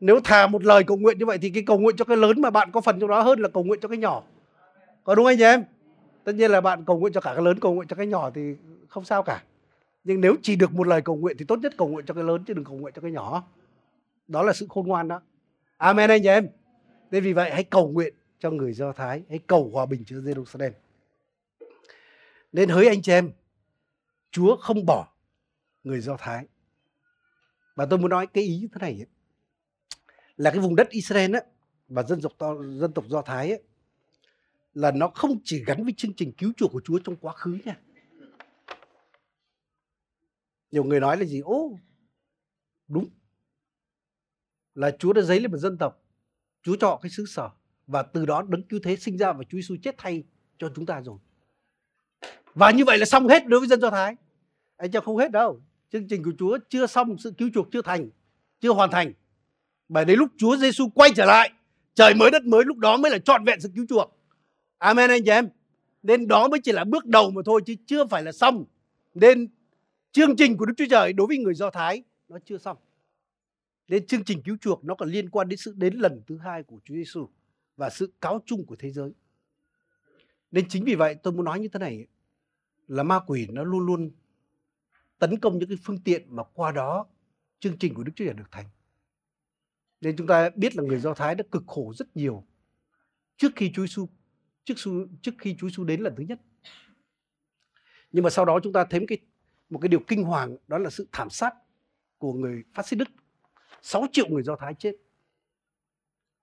[0.00, 2.40] nếu thả một lời cầu nguyện như vậy thì cái cầu nguyện cho cái lớn
[2.40, 4.22] mà bạn có phần trong đó hơn là cầu nguyện cho cái nhỏ
[5.04, 5.64] có đúng anh chị em
[6.24, 8.30] tất nhiên là bạn cầu nguyện cho cả cái lớn cầu nguyện cho cái nhỏ
[8.34, 8.54] thì
[8.88, 9.42] không sao cả
[10.04, 12.24] nhưng nếu chỉ được một lời cầu nguyện thì tốt nhất cầu nguyện cho cái
[12.24, 13.42] lớn chứ đừng cầu nguyện cho cái nhỏ
[14.28, 15.20] đó là sự khôn ngoan đó
[15.76, 16.48] amen anh chị em
[17.10, 20.16] nên vì vậy hãy cầu nguyện cho người do thái hãy cầu hòa bình cho
[20.16, 20.72] jerusalem
[22.52, 23.32] nên hỡi anh chị em
[24.30, 25.12] chúa không bỏ
[25.84, 26.46] người do thái
[27.78, 29.06] và tôi muốn nói cái ý như thế này ấy,
[30.36, 31.40] là cái vùng đất Israel á,
[31.88, 32.32] và dân tộc
[32.78, 33.62] dân tộc Do Thái ấy,
[34.74, 37.58] là nó không chỉ gắn với chương trình cứu chuộc của Chúa trong quá khứ
[37.64, 37.80] nha.
[40.70, 41.40] Nhiều người nói là gì?
[41.40, 41.78] Ô,
[42.88, 43.08] đúng.
[44.74, 46.04] Là Chúa đã giấy lên một dân tộc.
[46.68, 47.50] Chúa cho cái xứ sở.
[47.86, 50.22] Và từ đó đấng cứu thế sinh ra và Chúa Giêsu chết thay
[50.58, 51.18] cho chúng ta rồi.
[52.54, 54.16] Và như vậy là xong hết đối với dân Do Thái.
[54.76, 55.60] Anh cho không hết đâu.
[55.92, 58.10] Chương trình của Chúa chưa xong, sự cứu chuộc chưa thành,
[58.60, 59.12] chưa hoàn thành.
[59.88, 61.50] Bởi đến lúc Chúa Giêsu quay trở lại,
[61.94, 64.18] trời mới đất mới lúc đó mới là trọn vẹn sự cứu chuộc.
[64.78, 65.48] Amen anh chị em.
[66.02, 68.64] Nên đó mới chỉ là bước đầu mà thôi chứ chưa phải là xong.
[69.14, 69.48] Nên
[70.12, 72.76] chương trình của Đức Chúa Trời đối với người Do Thái nó chưa xong.
[73.88, 76.62] Nên chương trình cứu chuộc nó còn liên quan đến sự đến lần thứ hai
[76.62, 77.28] của Chúa Giêsu
[77.76, 79.12] và sự cáo chung của thế giới.
[80.50, 82.06] Nên chính vì vậy tôi muốn nói như thế này
[82.88, 84.10] là ma quỷ nó luôn luôn
[85.18, 87.06] tấn công những cái phương tiện mà qua đó
[87.60, 88.66] chương trình của Đức Chúa Trời được thành.
[90.00, 92.44] Nên chúng ta biết là người Do Thái đã cực khổ rất nhiều
[93.36, 94.08] trước khi Chúa Giêsu
[94.64, 94.74] trước,
[95.22, 96.40] trước khi Chúa Giêsu đến lần thứ nhất.
[98.12, 99.18] Nhưng mà sau đó chúng ta thấy một cái
[99.70, 101.54] một cái điều kinh hoàng đó là sự thảm sát
[102.18, 103.08] của người phát xít Đức.
[103.82, 104.92] 6 triệu người Do Thái chết.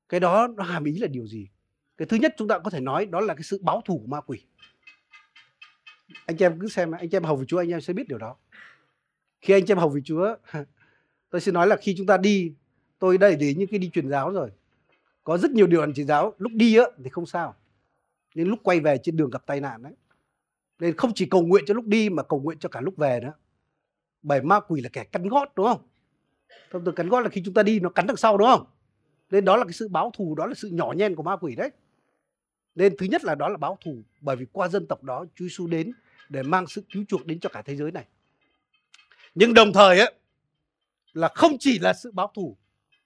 [0.10, 1.48] Cái đó nó hàm ý là điều gì?
[1.98, 4.08] Cái thứ nhất chúng ta có thể nói đó là cái sự báo thù của
[4.08, 4.46] ma quỷ.
[6.26, 8.36] Anh em cứ xem, anh em hầu với Chúa anh em sẽ biết điều đó.
[9.42, 10.36] Khi anh em hầu với Chúa,
[11.30, 12.54] tôi xin nói là khi chúng ta đi,
[13.00, 14.52] tôi đây để những cái đi truyền giáo rồi.
[15.24, 17.56] Có rất nhiều điều ăn truyền giáo, lúc đi á thì không sao.
[18.36, 19.94] Nhưng lúc quay về trên đường gặp tai nạn đấy.
[20.80, 23.20] Nên không chỉ cầu nguyện cho lúc đi mà cầu nguyện cho cả lúc về
[23.24, 23.34] nữa.
[24.22, 25.88] Bởi ma quỷ là kẻ cắn gót đúng không?
[26.72, 28.66] Thông thường cắn gót là khi chúng ta đi nó cắn đằng sau đúng không?
[29.32, 31.56] Nên đó là cái sự báo thù, đó là sự nhỏ nhen của ma quỷ
[31.56, 31.72] đấy.
[32.76, 35.46] nên thứ nhất là đó là báo thù bởi vì qua dân tộc đó Chúa
[35.46, 35.92] Giêsu đến
[36.30, 38.06] để mang sự cứu chuộc đến cho cả thế giới này
[39.36, 40.14] nhưng đồng thời ấy,
[41.14, 42.58] là không chỉ là sự báo thù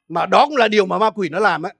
[0.09, 1.73] mà đó cũng là điều mà ma quỷ nó làm ấy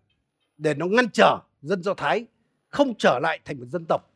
[0.57, 2.25] để nó ngăn trở dân Do Thái
[2.67, 4.11] không trở lại thành một dân tộc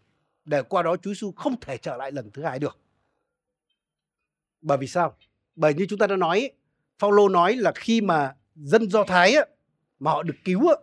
[0.45, 2.77] để qua đó Chúa Giêsu không thể trở lại lần thứ hai được.
[4.61, 5.15] Bởi vì sao?
[5.55, 6.51] Bởi như chúng ta đã nói,
[6.99, 9.45] Phaolô nói là khi mà dân Do Thái á
[9.99, 10.75] mà họ được cứu á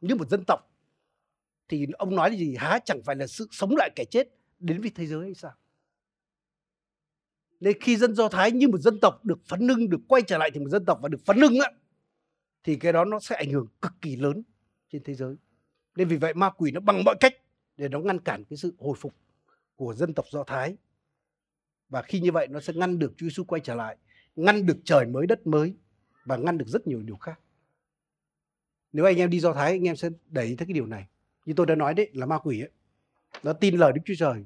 [0.00, 0.70] như một dân tộc
[1.68, 2.56] thì ông nói là gì?
[2.58, 5.52] Há chẳng phải là sự sống lại kẻ chết đến với thế giới hay sao?
[7.60, 10.38] Nên khi dân Do Thái như một dân tộc được phấn nưng, được quay trở
[10.38, 11.70] lại thành một dân tộc và được phấn nưng á,
[12.64, 14.42] thì cái đó nó sẽ ảnh hưởng cực kỳ lớn
[14.92, 15.36] trên thế giới.
[15.96, 17.32] Nên vì vậy ma quỷ nó bằng mọi cách
[17.76, 19.14] để nó ngăn cản cái sự hồi phục
[19.76, 20.76] của dân tộc Do Thái.
[21.88, 23.96] Và khi như vậy nó sẽ ngăn được Chúa Giêsu quay trở lại,
[24.38, 25.74] ngăn được trời mới đất mới
[26.24, 27.40] và ngăn được rất nhiều điều khác.
[28.92, 31.06] Nếu anh em đi Do Thái anh em sẽ để ý thấy cái điều này.
[31.46, 32.70] Như tôi đã nói đấy là ma quỷ ấy.
[33.42, 34.44] Nó tin lời Đức Chúa Trời.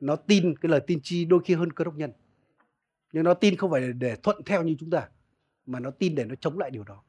[0.00, 2.12] Nó tin cái lời tiên tri đôi khi hơn cơ đốc nhân.
[3.12, 5.08] Nhưng nó tin không phải để, để thuận theo như chúng ta
[5.66, 7.02] mà nó tin để nó chống lại điều đó.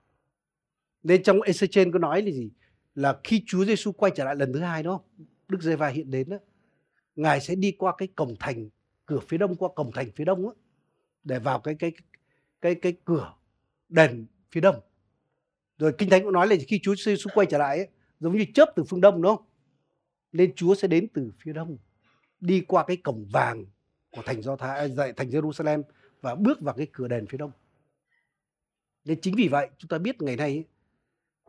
[1.03, 2.51] Nên trong Ezechiel có nói là gì?
[2.95, 5.01] Là khi Chúa Giêsu quay trở lại lần thứ hai đó,
[5.47, 6.37] Đức Giê-va hiện đến đó,
[7.15, 8.69] Ngài sẽ đi qua cái cổng thành
[9.05, 10.53] cửa phía đông qua cổng thành phía đông đó,
[11.23, 11.91] để vào cái cái
[12.63, 13.33] cái cái cửa
[13.89, 14.75] đền phía đông.
[15.77, 17.87] Rồi Kinh Thánh cũng nói là khi Chúa Giêsu quay trở lại ấy,
[18.19, 19.45] giống như chớp từ phương đông đúng không?
[20.31, 21.77] Nên Chúa sẽ đến từ phía đông,
[22.39, 23.65] đi qua cái cổng vàng
[24.11, 25.83] của thành Do Thái, à, dạ, thành Jerusalem
[26.21, 27.51] và bước vào cái cửa đền phía đông.
[29.05, 30.63] Nên chính vì vậy chúng ta biết ngày nay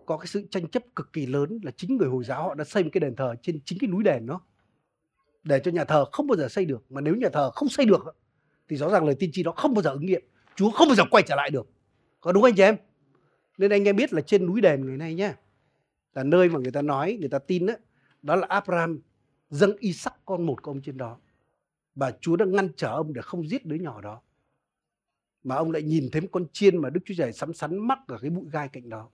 [0.07, 2.65] có cái sự tranh chấp cực kỳ lớn là chính người Hồi giáo họ đã
[2.65, 4.41] xây một cái đền thờ trên chính cái núi đền đó
[5.43, 7.87] để cho nhà thờ không bao giờ xây được mà nếu nhà thờ không xây
[7.87, 8.17] được
[8.69, 10.23] thì rõ ràng lời tiên tri đó không bao giờ ứng nghiệm
[10.57, 11.67] Chúa không bao giờ quay trở lại được.
[12.21, 12.77] Có đúng anh chị em?
[13.59, 15.37] Nên anh em biết là trên núi đền ngày nay nhá
[16.15, 17.75] là nơi mà người ta nói người ta tin đó,
[18.23, 19.01] đó là Abraham
[19.51, 21.19] dâng Isaac con một của ông trên đó.
[21.95, 24.21] Và Chúa đã ngăn trở ông để không giết đứa nhỏ đó.
[25.45, 27.99] Mà ông lại nhìn thấy một con chiên mà Đức Chúa Trời sắm sắn mắc
[28.09, 29.09] ở cái bụi gai cạnh đó.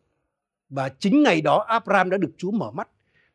[0.69, 2.89] Và chính ngày đó Abraham đã được Chúa mở mắt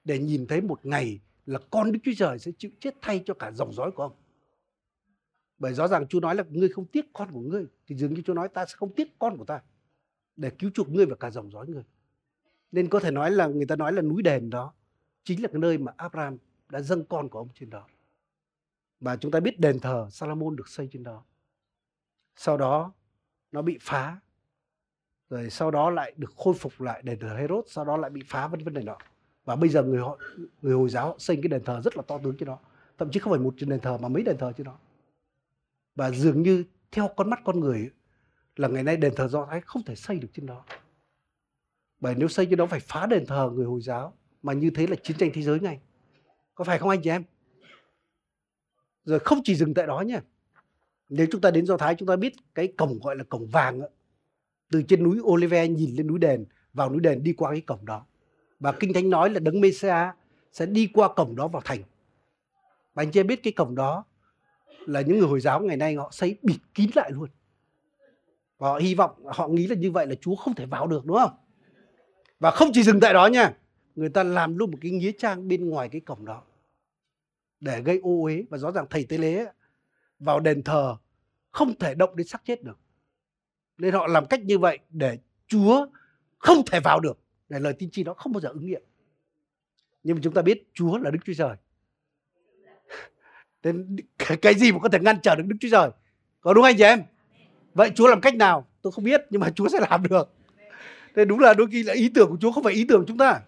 [0.04, 3.34] để nhìn thấy một ngày là con Đức Chúa Trời sẽ chịu chết thay cho
[3.34, 4.14] cả dòng dõi của ông.
[5.58, 8.22] Bởi rõ ràng Chúa nói là ngươi không tiếc con của ngươi, thì dường như
[8.22, 9.62] Chúa nói ta sẽ không tiếc con của ta
[10.36, 11.84] để cứu chuộc ngươi và cả dòng dõi ngươi.
[12.72, 14.74] Nên có thể nói là người ta nói là núi đền đó
[15.24, 16.38] chính là cái nơi mà Abraham
[16.70, 17.88] đã dâng con của ông trên đó.
[19.00, 21.24] Và chúng ta biết đền thờ Salomon được xây trên đó.
[22.36, 22.94] Sau đó
[23.52, 24.20] nó bị phá,
[25.30, 28.22] rồi sau đó lại được khôi phục lại đền thờ Herod sau đó lại bị
[28.26, 28.98] phá, vân vân này nọ
[29.46, 30.18] và bây giờ người họ,
[30.62, 32.60] người hồi giáo họ xây cái đền thờ rất là to tướng trên đó
[32.98, 34.78] thậm chí không phải một đền thờ mà mấy đền thờ trên đó
[35.96, 37.90] và dường như theo con mắt con người
[38.56, 40.66] là ngày nay đền thờ do thái không thể xây được trên đó.
[42.00, 44.88] Bởi nếu xây trên đó phải phá đền thờ người hồi giáo, mà như thế
[44.88, 45.80] là chiến tranh thế giới ngay.
[46.56, 47.24] Có phải không anh chị em?
[49.04, 50.20] Rồi không chỉ dừng tại đó nhé
[51.10, 53.82] nếu chúng ta đến do thái, chúng ta biết cái cổng gọi là cổng vàng
[54.72, 57.86] từ trên núi Olive nhìn lên núi đền, vào núi đền đi qua cái cổng
[57.86, 58.06] đó.
[58.60, 60.16] Và kinh thánh nói là đấng Messiah
[60.52, 61.80] sẽ đi qua cổng đó vào thành.
[62.94, 64.06] Và anh chị biết cái cổng đó
[64.86, 67.30] là những người hồi giáo ngày nay họ xây bịt kín lại luôn.
[68.58, 71.06] Và họ hy vọng, họ nghĩ là như vậy là Chúa không thể vào được,
[71.06, 71.32] đúng không?
[72.40, 73.54] Và không chỉ dừng tại đó nha,
[73.96, 76.44] người ta làm luôn một cái nghĩa trang bên ngoài cái cổng đó
[77.60, 78.44] để gây ô uế.
[78.50, 79.46] Và rõ ràng thầy tế lễ
[80.20, 80.98] vào đền thờ
[81.52, 82.80] không thể động đến xác chết được.
[83.78, 85.18] Nên họ làm cách như vậy để
[85.48, 85.88] Chúa
[86.38, 87.20] không thể vào được.
[87.50, 88.82] Để lời tiên tri đó không bao giờ ứng nghiệm.
[90.04, 91.56] Nhưng mà chúng ta biết Chúa là Đức Chúa Trời
[93.66, 93.96] nên
[94.42, 95.90] cái gì mà có thể ngăn trở được Đức Chúa Trời?
[96.42, 97.04] Có đúng anh chị em?
[97.74, 98.68] Vậy Chúa làm cách nào?
[98.82, 100.34] Tôi không biết, nhưng mà Chúa sẽ làm được.
[101.16, 103.06] Nên đúng là đôi khi là ý tưởng của Chúa không phải ý tưởng của
[103.08, 103.42] chúng ta.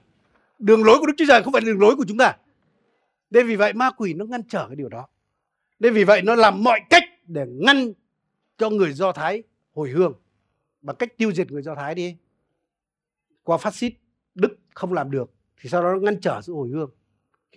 [0.59, 2.37] Đường lối của Đức Chúa Trời không phải đường lối của chúng ta.
[3.29, 5.07] Nên vì vậy ma quỷ nó ngăn trở cái điều đó.
[5.79, 7.93] Nên vì vậy nó làm mọi cách để ngăn
[8.57, 9.43] cho người Do Thái
[9.73, 10.13] hồi hương.
[10.81, 12.17] Bằng cách tiêu diệt người Do Thái đi.
[13.43, 13.93] Qua phát xít,
[14.35, 16.89] Đức không làm được, thì sau đó nó ngăn trở sự hồi hương.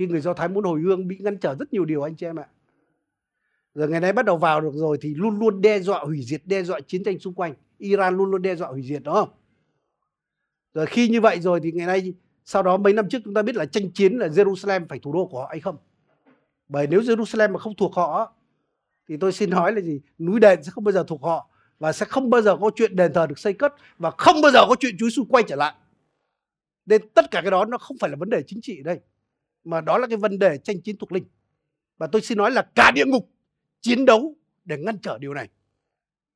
[0.00, 2.26] Khi người Do Thái muốn hồi hương bị ngăn trở rất nhiều điều anh chị
[2.26, 2.46] em ạ.
[3.74, 6.42] Rồi ngày nay bắt đầu vào được rồi thì luôn luôn đe dọa hủy diệt,
[6.44, 7.54] đe dọa chiến tranh xung quanh.
[7.78, 9.28] Iran luôn luôn đe dọa hủy diệt đó không?
[10.74, 13.42] Rồi khi như vậy rồi thì ngày nay sau đó mấy năm trước chúng ta
[13.42, 15.76] biết là tranh chiến là Jerusalem phải thủ đô của họ hay không?
[16.68, 18.32] Bởi nếu Jerusalem mà không thuộc họ
[19.08, 20.00] thì tôi xin nói là gì?
[20.18, 22.96] Núi đền sẽ không bao giờ thuộc họ và sẽ không bao giờ có chuyện
[22.96, 25.56] đền thờ được xây cất và không bao giờ có chuyện Chúa xung quay trở
[25.56, 25.74] lại.
[26.86, 29.00] Nên tất cả cái đó nó không phải là vấn đề chính trị ở đây
[29.64, 31.24] mà đó là cái vấn đề tranh chiến thuộc linh.
[31.98, 33.30] Và tôi xin nói là cả địa ngục
[33.80, 34.34] chiến đấu
[34.64, 35.48] để ngăn trở điều này.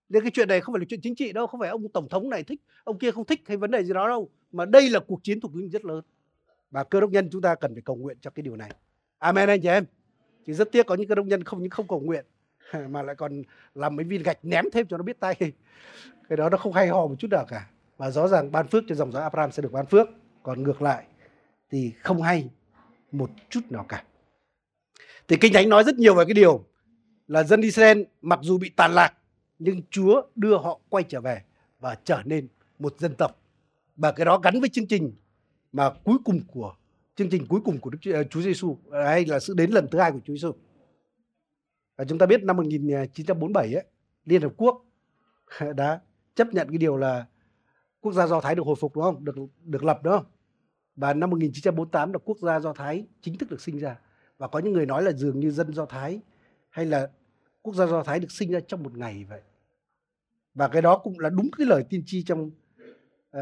[0.08, 2.08] Nên cái chuyện này không phải là chuyện chính trị đâu, không phải ông tổng
[2.08, 4.90] thống này thích, ông kia không thích hay vấn đề gì đó đâu, mà đây
[4.90, 6.02] là cuộc chiến thuộc linh rất lớn.
[6.74, 8.70] và cơ đốc nhân chúng ta cần phải cầu nguyện cho cái điều này
[9.18, 9.84] amen anh chị em
[10.46, 12.24] chỉ rất tiếc có những cơ đốc nhân không những không cầu nguyện
[12.88, 13.42] mà lại còn
[13.74, 15.34] làm mấy viên gạch ném thêm cho nó biết tay
[16.28, 18.84] cái đó nó không hay ho một chút nào cả và rõ ràng ban phước
[18.88, 20.08] cho dòng dõi Abraham sẽ được ban phước
[20.42, 21.04] còn ngược lại
[21.70, 22.50] thì không hay
[23.18, 24.04] một chút nào cả
[25.28, 26.64] thì kinh thánh nói rất nhiều về cái điều
[27.26, 29.14] là dân Israel mặc dù bị tàn lạc
[29.58, 31.42] nhưng Chúa đưa họ quay trở về
[31.80, 32.48] và trở nên
[32.78, 33.40] một dân tộc
[33.96, 35.12] và cái đó gắn với chương trình
[35.72, 36.74] mà cuối cùng của
[37.16, 39.98] chương trình cuối cùng của Đức Chúa, ờ, Giêsu hay là sự đến lần thứ
[39.98, 40.52] hai của Chúa Giêsu.
[41.96, 43.84] Và chúng ta biết năm 1947 ấy,
[44.24, 44.84] Liên Hợp Quốc
[45.76, 46.00] đã
[46.34, 47.26] chấp nhận cái điều là
[48.00, 49.24] quốc gia Do Thái được hồi phục đúng không?
[49.24, 50.26] Được được lập đúng không?
[50.96, 53.98] Và năm 1948 là quốc gia Do Thái chính thức được sinh ra.
[54.38, 56.20] Và có những người nói là dường như dân Do Thái
[56.70, 57.08] hay là
[57.62, 59.40] quốc gia Do Thái được sinh ra trong một ngày vậy.
[60.54, 62.50] Và cái đó cũng là đúng cái lời tiên tri trong
[63.36, 63.40] uh,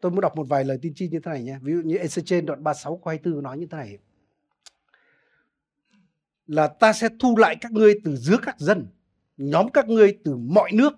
[0.00, 1.58] tôi muốn đọc một vài lời tiên tri như thế này nhé.
[1.62, 3.98] Ví dụ như Ezechiel đoạn 36 câu 24 nói như thế này.
[6.46, 8.86] Là ta sẽ thu lại các ngươi từ giữa các dân,
[9.36, 10.92] nhóm các ngươi từ mọi nước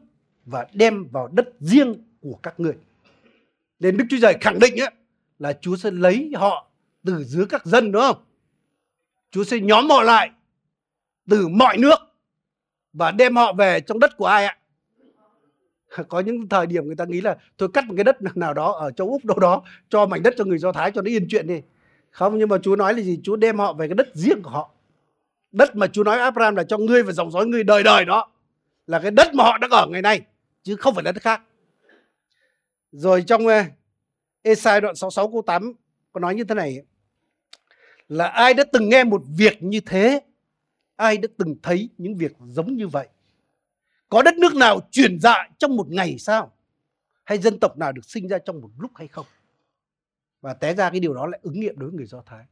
[0.44, 2.74] và đem vào đất riêng của các ngươi.
[3.80, 4.90] Nên Đức Chúa Trời khẳng định ấy,
[5.42, 6.66] là Chúa sẽ lấy họ
[7.04, 8.16] từ giữa các dân, đúng không?
[9.30, 10.30] Chúa sẽ nhóm họ lại
[11.30, 11.96] từ mọi nước
[12.92, 14.58] và đem họ về trong đất của ai ạ?
[16.08, 18.72] có những thời điểm người ta nghĩ là tôi cắt một cái đất nào đó
[18.72, 21.26] ở châu úc đâu đó, cho mảnh đất cho người do thái cho nó yên
[21.28, 21.62] chuyện đi
[22.10, 24.50] không, nhưng mà chúa nói là gì chúa đem họ về cái đất riêng của
[24.50, 24.70] họ
[25.52, 28.30] đất mà chúa nói abraham là cho ngươi và dòng dõi ngươi đời đời đó,
[28.86, 30.20] là cái đất mà họ đang ở ngày nay,
[30.62, 31.42] chứ không phải là đất khác
[32.92, 33.62] rồi trong ờ,
[34.42, 35.72] Esai đoạn 66 câu 8
[36.12, 36.82] có nói như thế này
[38.08, 40.20] là ai đã từng nghe một việc như thế
[40.96, 43.08] ai đã từng thấy những việc giống như vậy
[44.12, 46.52] có đất nước nào chuyển dạ trong một ngày sao?
[47.24, 49.26] Hay dân tộc nào được sinh ra trong một lúc hay không?
[50.40, 52.44] Và té ra cái điều đó lại ứng nghiệm đối với người Do Thái.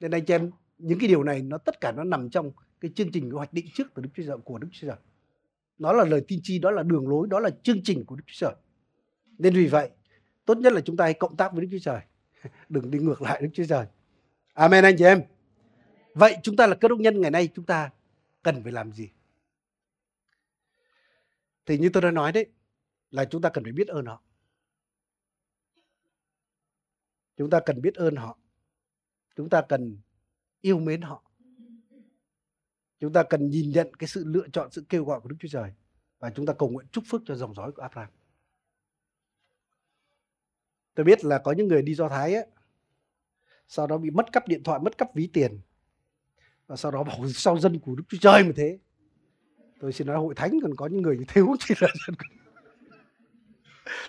[0.00, 2.90] Nên anh chị em, những cái điều này nó tất cả nó nằm trong cái
[2.94, 4.96] chương trình hoạch định trước từ Đức Chúa Trời của Đức Chúa Trời.
[5.78, 8.24] Nó là lời tiên tri, đó là đường lối, đó là chương trình của Đức
[8.26, 8.54] Chúa Trời.
[9.38, 9.90] Nên vì vậy,
[10.44, 12.00] tốt nhất là chúng ta hãy cộng tác với Đức Chúa Trời.
[12.68, 13.86] Đừng đi ngược lại Đức Chúa Trời.
[14.54, 15.22] Amen, anh chị em.
[16.14, 17.90] Vậy chúng ta là cơ đốc nhân ngày nay, chúng ta
[18.42, 19.10] cần phải làm gì?
[21.66, 22.46] thì như tôi đã nói đấy,
[23.10, 24.22] là chúng ta cần phải biết ơn họ
[27.36, 28.38] chúng ta cần biết ơn họ
[29.36, 29.98] chúng ta cần
[30.60, 31.22] yêu mến họ
[33.00, 35.48] chúng ta cần nhìn nhận cái sự lựa chọn, sự kêu gọi của đức chúa
[35.48, 35.72] trời
[36.18, 38.10] và chúng ta cầu nguyện chúc phước cho dòng dõi của abraham
[40.94, 42.46] tôi biết là có những người đi do thái ấy,
[43.68, 45.60] sau đó bị mất cắp điện thoại mất cắp ví tiền
[46.66, 48.78] và sau đó bảo sau dân của đức chúa trời mà thế.
[49.80, 51.88] Tôi xin nói hội thánh còn có những người như thế cũng chỉ là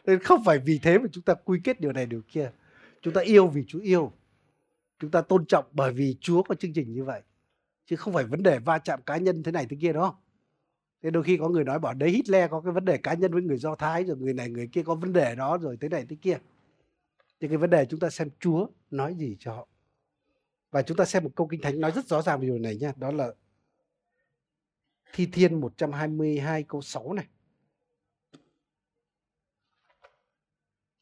[0.05, 2.51] nên không phải vì thế mà chúng ta quy kết điều này điều kia.
[3.01, 4.11] Chúng ta yêu vì Chúa yêu.
[4.99, 7.21] Chúng ta tôn trọng bởi vì Chúa có chương trình như vậy.
[7.86, 10.19] Chứ không phải vấn đề va chạm cá nhân thế này thế kia đó
[11.03, 13.34] thế đôi khi có người nói bảo đấy Hitler có cái vấn đề cá nhân
[13.34, 15.89] với người Do Thái rồi người này người kia có vấn đề đó rồi thế
[15.89, 16.38] này thế kia
[17.43, 19.67] thì cái vấn đề chúng ta xem Chúa nói gì cho họ
[20.71, 22.75] và chúng ta xem một câu kinh thánh nói rất rõ ràng về điều này
[22.75, 23.31] nha đó là
[25.13, 27.25] Thi Thiên 122 câu 6 này.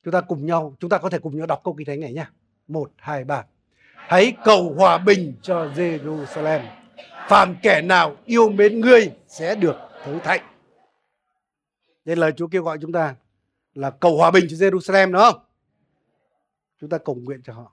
[0.04, 2.14] Chúng ta cùng nhau, chúng ta có thể cùng nhau đọc câu kinh thánh này
[2.14, 2.32] nha.
[2.68, 3.46] 1, 2, 3.
[3.96, 6.66] Hãy cầu hòa bình cho Jerusalem.
[7.30, 10.42] Phàm kẻ nào yêu mến ngươi sẽ được thới thạnh.
[12.06, 13.16] là lời Chúa kêu gọi chúng ta
[13.74, 15.51] là cầu hòa bình cho Jerusalem đúng không?
[16.82, 17.72] Chúng ta cầu nguyện cho họ.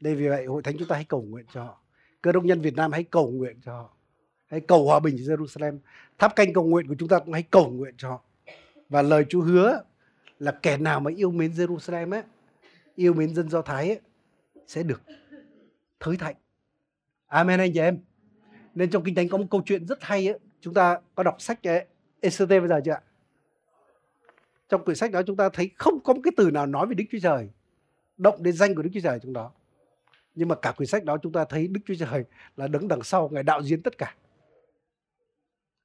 [0.00, 1.82] Đây vì vậy hội thánh chúng ta hãy cầu nguyện cho họ.
[2.22, 3.96] Cơ đốc nhân Việt Nam hãy cầu nguyện cho họ
[4.46, 5.78] hãy cầu hòa bình cho Jerusalem
[6.18, 8.22] tháp canh cầu nguyện của chúng ta cũng hãy cầu nguyện cho họ
[8.88, 9.82] và lời Chúa hứa
[10.38, 12.22] là kẻ nào mà yêu mến Jerusalem ấy,
[12.94, 14.00] yêu mến dân Do Thái ấy,
[14.66, 15.02] sẽ được
[16.00, 16.34] thới thạnh.
[17.26, 17.98] Amen anh chị em.
[18.74, 20.38] Nên trong Kinh Thánh có một câu chuyện rất hay ấy.
[20.60, 21.60] Chúng ta có đọc sách
[22.20, 23.00] ECT bây giờ chưa ạ?
[24.68, 26.94] Trong quyển sách đó chúng ta thấy không có một cái từ nào nói về
[26.94, 27.48] Đức Chúa Trời.
[28.16, 29.52] Động đến danh của Đức Chúa Trời trong đó.
[30.34, 32.24] Nhưng mà cả quyển sách đó chúng ta thấy Đức Chúa Trời
[32.56, 34.14] là đứng đằng sau, Ngài đạo diễn tất cả.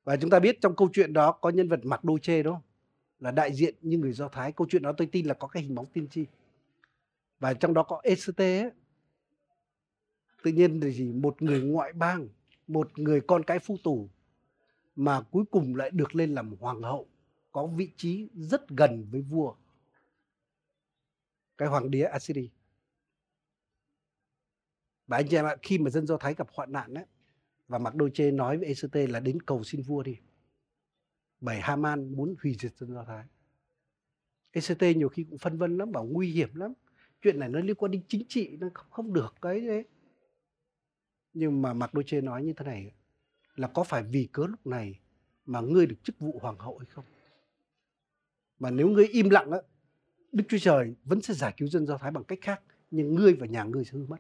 [0.04, 2.54] Và chúng ta biết trong câu chuyện đó có nhân vật mặc đô chê đúng
[2.54, 2.64] không?
[3.20, 4.52] Là đại diện như người Do Thái.
[4.52, 6.26] Câu chuyện đó tôi tin là có cái hình bóng tiên tri.
[7.40, 8.72] Và trong đó có Esther ấy.
[10.44, 11.12] Tự nhiên thì gì?
[11.12, 12.28] Một người ngoại bang,
[12.68, 14.10] một người con cái phu tù
[14.96, 17.08] mà cuối cùng lại được lên làm hoàng hậu
[17.52, 19.54] có vị trí rất gần với vua
[21.62, 22.48] cái hoàng đế Assyria
[25.08, 27.06] và anh chị em ạ khi mà dân Do Thái gặp hoạn nạn ấy,
[27.68, 30.18] và mặc đôi chê nói với act là đến cầu xin vua đi
[31.42, 33.26] bởi Haman muốn hủy diệt dân Do Thái.
[34.52, 36.74] Act nhiều khi cũng phân vân lắm bảo nguy hiểm lắm.
[37.22, 39.86] Chuyện này nó liên quan đến chính trị nó không, không được cái đấy.
[41.34, 42.94] Nhưng mà mặc đôi chê nói như thế này
[43.56, 45.00] là có phải vì cớ lúc này
[45.46, 47.06] mà ngươi được chức vụ hoàng hậu hay không?
[48.60, 49.60] Mà nếu ngươi im lặng á
[50.32, 52.62] đức chúa trời vẫn sẽ giải cứu dân do thái bằng cách khác,
[52.92, 54.18] nhưng ngươi và nhà ngươi sẽ hư mất.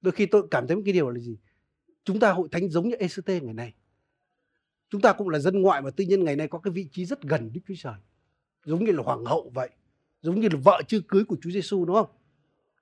[0.00, 1.36] Đôi khi tôi cảm thấy một cái điều là gì?
[2.04, 3.74] Chúng ta hội thánh giống như ECT ngày nay.
[4.90, 7.04] Chúng ta cũng là dân ngoại mà tư nhiên ngày nay có cái vị trí
[7.04, 7.94] rất gần Đức Chúa Trời.
[8.64, 9.70] Giống như là hoàng hậu vậy,
[10.22, 12.10] giống như là vợ chưa cưới của Chúa Giêsu đúng không?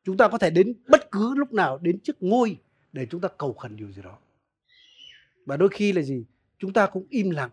[0.04, 2.58] Chúng ta có thể đến bất cứ lúc nào, đến trước ngôi
[2.92, 4.18] để chúng ta cầu khẩn điều gì đó.
[5.46, 6.24] Và đôi khi là gì?
[6.58, 7.50] Chúng ta cũng im lặng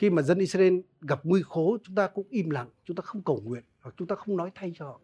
[0.00, 3.22] khi mà dân Israel gặp nguy khố, chúng ta cũng im lặng, chúng ta không
[3.22, 5.00] cầu nguyện hoặc chúng ta không nói thay cho họ.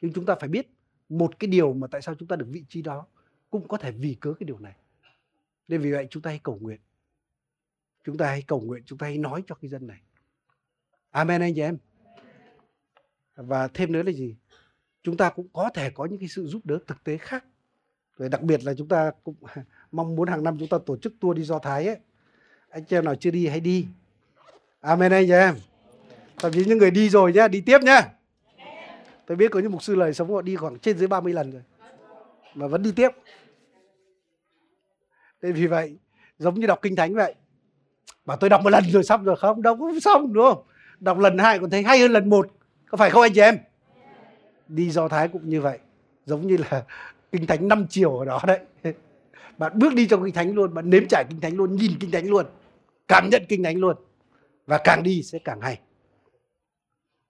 [0.00, 0.70] Nhưng chúng ta phải biết
[1.08, 3.06] một cái điều mà tại sao chúng ta được vị trí đó
[3.50, 4.76] cũng có thể vì cớ cái điều này.
[5.68, 6.80] Nên vì vậy chúng ta hãy cầu nguyện.
[8.04, 10.00] Chúng ta hãy cầu nguyện, chúng ta hãy nói cho cái dân này.
[11.10, 11.78] Amen anh chị em.
[13.36, 14.36] Và thêm nữa là gì?
[15.02, 17.44] Chúng ta cũng có thể có những cái sự giúp đỡ thực tế khác.
[18.16, 19.36] Rồi đặc biệt là chúng ta cũng
[19.92, 22.00] mong muốn hàng năm chúng ta tổ chức tour đi do thái ấy
[22.74, 23.86] anh chị em nào chưa đi hãy đi.
[24.80, 25.54] Amen anh chị em.
[26.38, 28.02] Thậm chí những người đi rồi nhá, đi tiếp nhá.
[29.26, 31.50] Tôi biết có những mục sư lời sống họ đi khoảng trên dưới 30 lần
[31.50, 31.62] rồi,
[32.54, 33.08] mà vẫn đi tiếp.
[35.42, 35.96] Thế vì vậy,
[36.38, 37.34] giống như đọc kinh thánh vậy,
[38.24, 40.62] bảo tôi đọc một lần rồi xong rồi, không đâu cũng xong, đúng không?
[41.00, 42.48] Đọc lần hai còn thấy hay hơn lần một,
[42.86, 43.58] có phải không anh chị em?
[44.68, 45.78] Đi do thái cũng như vậy,
[46.26, 46.84] giống như là
[47.32, 48.60] kinh thánh năm chiều ở đó đấy.
[49.58, 52.10] Bạn bước đi trong kinh thánh luôn, bạn nếm trải kinh thánh luôn, nhìn kinh
[52.10, 52.46] thánh luôn
[53.08, 53.96] cảm nhận kinh thánh luôn
[54.66, 55.80] và càng đi sẽ càng hay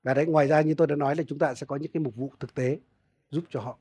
[0.03, 2.01] và đấy ngoài ra như tôi đã nói là chúng ta sẽ có những cái
[2.01, 2.79] mục vụ thực tế
[3.31, 3.79] giúp cho họ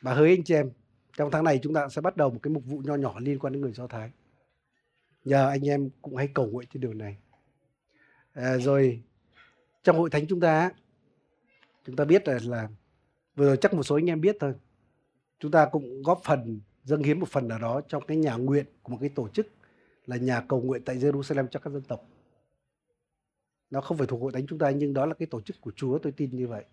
[0.00, 0.70] và hỡi anh chị em
[1.16, 3.38] trong tháng này chúng ta sẽ bắt đầu một cái mục vụ nho nhỏ liên
[3.38, 4.10] quan đến người Do Thái.
[5.24, 7.16] Nhờ anh em cũng hãy cầu nguyện trên điều này.
[8.32, 9.02] À, rồi
[9.82, 10.70] trong hội thánh chúng ta
[11.84, 12.68] chúng ta biết là, là
[13.36, 14.54] vừa rồi chắc một số anh em biết thôi.
[15.38, 18.66] Chúng ta cũng góp phần dâng hiến một phần nào đó trong cái nhà nguyện
[18.82, 19.46] của một cái tổ chức
[20.06, 22.06] là nhà cầu nguyện tại Jerusalem cho các dân tộc.
[23.70, 25.72] Nó không phải thuộc hội thánh chúng ta nhưng đó là cái tổ chức của
[25.76, 26.64] Chúa tôi tin như vậy.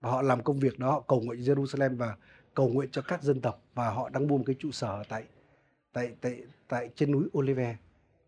[0.00, 2.16] Và họ làm công việc đó, họ cầu nguyện Jerusalem và
[2.56, 5.24] cầu nguyện cho các dân tộc và họ đang mua một cái trụ sở tại
[5.92, 7.76] tại tại tại trên núi Olive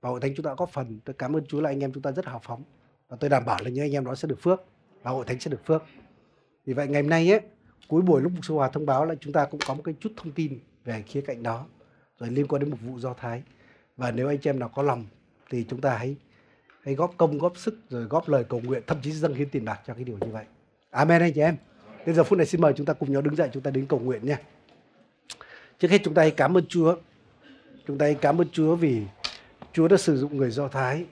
[0.01, 2.03] và hội thánh chúng ta có phần tôi cảm ơn Chúa là anh em chúng
[2.03, 2.63] ta rất hào phóng
[3.09, 4.65] và tôi đảm bảo là những anh em đó sẽ được phước
[5.03, 5.83] và hội thánh sẽ được phước
[6.65, 7.41] vì vậy ngày hôm nay ấy,
[7.89, 9.95] cuối buổi lúc mục sư Hòa thông báo là chúng ta cũng có một cái
[10.01, 11.67] chút thông tin về khía cạnh đó
[12.19, 13.43] rồi liên quan đến một vụ do thái
[13.99, 15.05] và nếu anh chị em nào có lòng
[15.51, 16.17] thì chúng ta hãy
[16.85, 19.65] hãy góp công, góp sức, rồi góp lời cầu nguyện, thậm chí dâng hiến tiền
[19.65, 20.45] bạc cho cái điều như vậy
[20.91, 21.57] amen anh chị em
[22.09, 23.87] Bây giờ phút này xin mời chúng ta cùng nhau đứng dậy, chúng ta đến
[23.87, 24.41] cầu nguyện nha.
[25.79, 26.97] Trước hết chúng ta hãy cảm ơn Chúa.
[27.87, 29.03] Chúng ta hãy cảm ơn Chúa vì
[29.73, 31.07] Chúa đã sử dụng người Do Thái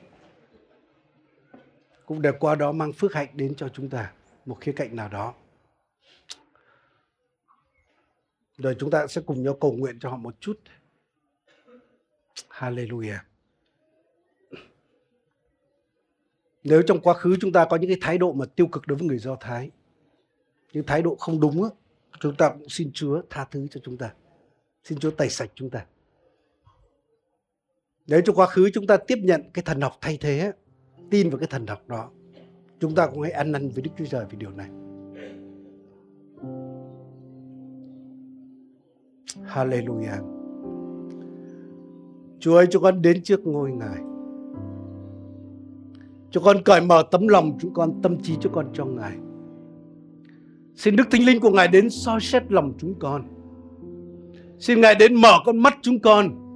[2.06, 4.12] cũng để qua đó mang phước hạnh đến cho chúng ta
[4.46, 5.34] một khía cạnh nào đó.
[8.58, 10.60] Rồi chúng ta sẽ cùng nhau cầu nguyện cho họ một chút.
[12.50, 13.18] Hallelujah.
[16.64, 18.98] Nếu trong quá khứ chúng ta có những cái thái độ mà tiêu cực đối
[18.98, 19.70] với người Do Thái,
[20.72, 21.68] những thái độ không đúng
[22.20, 24.14] chúng ta cũng xin Chúa tha thứ cho chúng ta.
[24.84, 25.86] Xin Chúa tẩy sạch chúng ta.
[28.06, 30.52] Nếu trong quá khứ chúng ta tiếp nhận cái thần học thay thế,
[31.10, 32.10] tin vào cái thần học đó,
[32.80, 34.70] chúng ta cũng hãy ăn năn với Đức Chúa Trời về điều này.
[39.44, 40.35] Hallelujah.
[42.38, 43.98] Chúa ơi, chúng con đến trước ngôi Ngài.
[46.30, 49.16] Chúng con cởi mở tấm lòng chúng con, tâm trí chúng con cho Ngài.
[50.74, 53.22] Xin Đức Thánh Linh của Ngài đến soi xét lòng chúng con.
[54.58, 56.46] Xin Ngài đến mở con mắt chúng con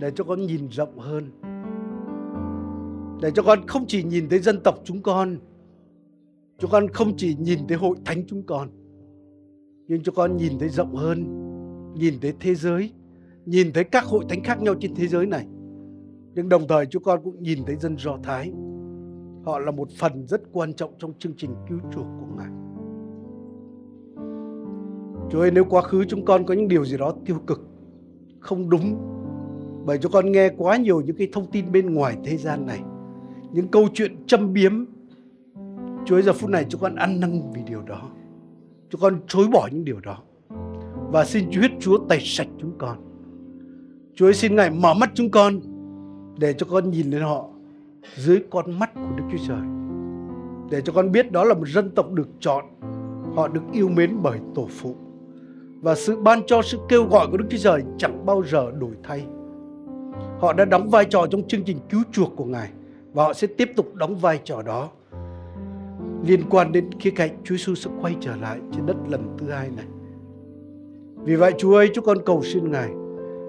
[0.00, 1.30] để cho con nhìn rộng hơn.
[3.20, 5.36] Để cho con không chỉ nhìn thấy dân tộc chúng con,
[6.58, 8.68] chúng con không chỉ nhìn thấy hội thánh chúng con,
[9.88, 11.24] nhưng cho con nhìn thấy rộng hơn,
[11.94, 12.92] nhìn thấy thế giới,
[13.46, 15.46] nhìn thấy các hội thánh khác nhau trên thế giới này.
[16.34, 18.52] Nhưng đồng thời chúng con cũng nhìn thấy dân Do Thái.
[19.44, 22.50] Họ là một phần rất quan trọng trong chương trình cứu chuộc của Ngài.
[25.30, 27.68] Chúa ơi, nếu quá khứ chúng con có những điều gì đó tiêu cực,
[28.40, 28.96] Không đúng,
[29.86, 32.80] Bởi chúng con nghe quá nhiều những cái thông tin bên ngoài thế gian này,
[33.52, 34.84] Những câu chuyện châm biếm,
[36.04, 38.10] Chúa ơi, giờ phút này chúng con ăn năn vì điều đó
[38.90, 40.22] Chúng con chối bỏ những điều đó
[41.12, 43.13] Và xin Chúa huyết Chúa tẩy sạch chúng con
[44.14, 45.60] Chúa ơi xin Ngài mở mắt chúng con
[46.38, 47.48] Để cho con nhìn lên họ
[48.16, 49.62] Dưới con mắt của Đức Chúa Trời
[50.70, 52.64] Để cho con biết đó là một dân tộc được chọn
[53.34, 54.96] Họ được yêu mến bởi tổ phụ
[55.84, 58.90] và sự ban cho sự kêu gọi của Đức Chúa Trời chẳng bao giờ đổi
[59.02, 59.24] thay.
[60.40, 62.70] Họ đã đóng vai trò trong chương trình cứu chuộc của Ngài
[63.12, 64.90] và họ sẽ tiếp tục đóng vai trò đó.
[66.26, 69.50] liên quan đến khía cạnh Chúa Giêsu sẽ quay trở lại trên đất lần thứ
[69.50, 69.84] hai này.
[71.16, 72.90] Vì vậy Chúa ơi, chúng con cầu xin Ngài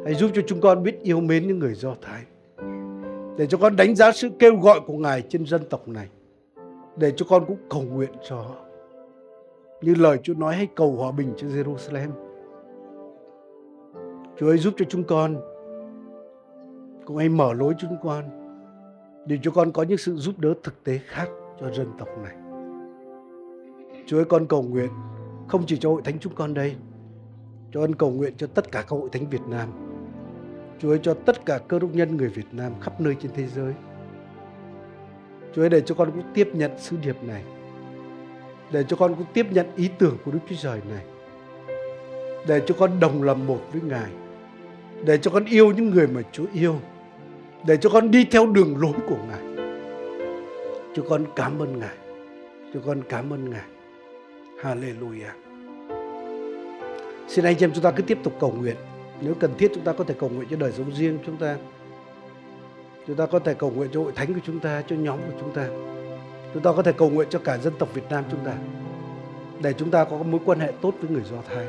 [0.05, 2.23] hãy giúp cho chúng con biết yêu mến những người Do Thái.
[3.37, 6.07] Để cho con đánh giá sự kêu gọi của Ngài trên dân tộc này.
[6.97, 8.55] Để cho con cũng cầu nguyện cho họ.
[9.81, 12.09] Như lời Chúa nói hãy cầu hòa bình cho Jerusalem.
[14.37, 15.35] Chúa ơi giúp cho chúng con
[17.05, 18.23] cũng hãy mở lối cho chúng con
[19.25, 21.29] để cho con có những sự giúp đỡ thực tế khác
[21.59, 22.35] cho dân tộc này.
[24.05, 24.89] Chúa ơi con cầu nguyện
[25.47, 26.75] không chỉ cho hội thánh chúng con đây,
[27.71, 29.84] cho con cầu nguyện cho tất cả các hội thánh Việt Nam.
[30.79, 33.47] Chúa ơi cho tất cả cơ đốc nhân người Việt Nam khắp nơi trên thế
[33.47, 33.73] giới.
[35.55, 37.43] Chúa ơi để cho con cũng tiếp nhận sứ điệp này.
[38.71, 41.03] Để cho con cũng tiếp nhận ý tưởng của Đức Chúa Trời này.
[42.47, 44.09] Để cho con đồng làm một với Ngài.
[45.05, 46.75] Để cho con yêu những người mà Chúa yêu.
[47.67, 49.67] Để cho con đi theo đường lối của Ngài.
[50.95, 51.95] Chúa con cảm ơn Ngài.
[52.73, 53.65] Chúa con cảm ơn Ngài.
[54.61, 55.33] Hallelujah.
[57.27, 58.75] Xin anh chị em chúng ta cứ tiếp tục cầu nguyện.
[59.21, 61.57] Nếu cần thiết chúng ta có thể cầu nguyện cho đời sống riêng chúng ta.
[63.07, 65.37] Chúng ta có thể cầu nguyện cho hội thánh của chúng ta, cho nhóm của
[65.39, 65.67] chúng ta.
[66.53, 68.53] Chúng ta có thể cầu nguyện cho cả dân tộc Việt Nam chúng ta.
[69.61, 71.65] Để chúng ta có mối quan hệ tốt với người Do Thái.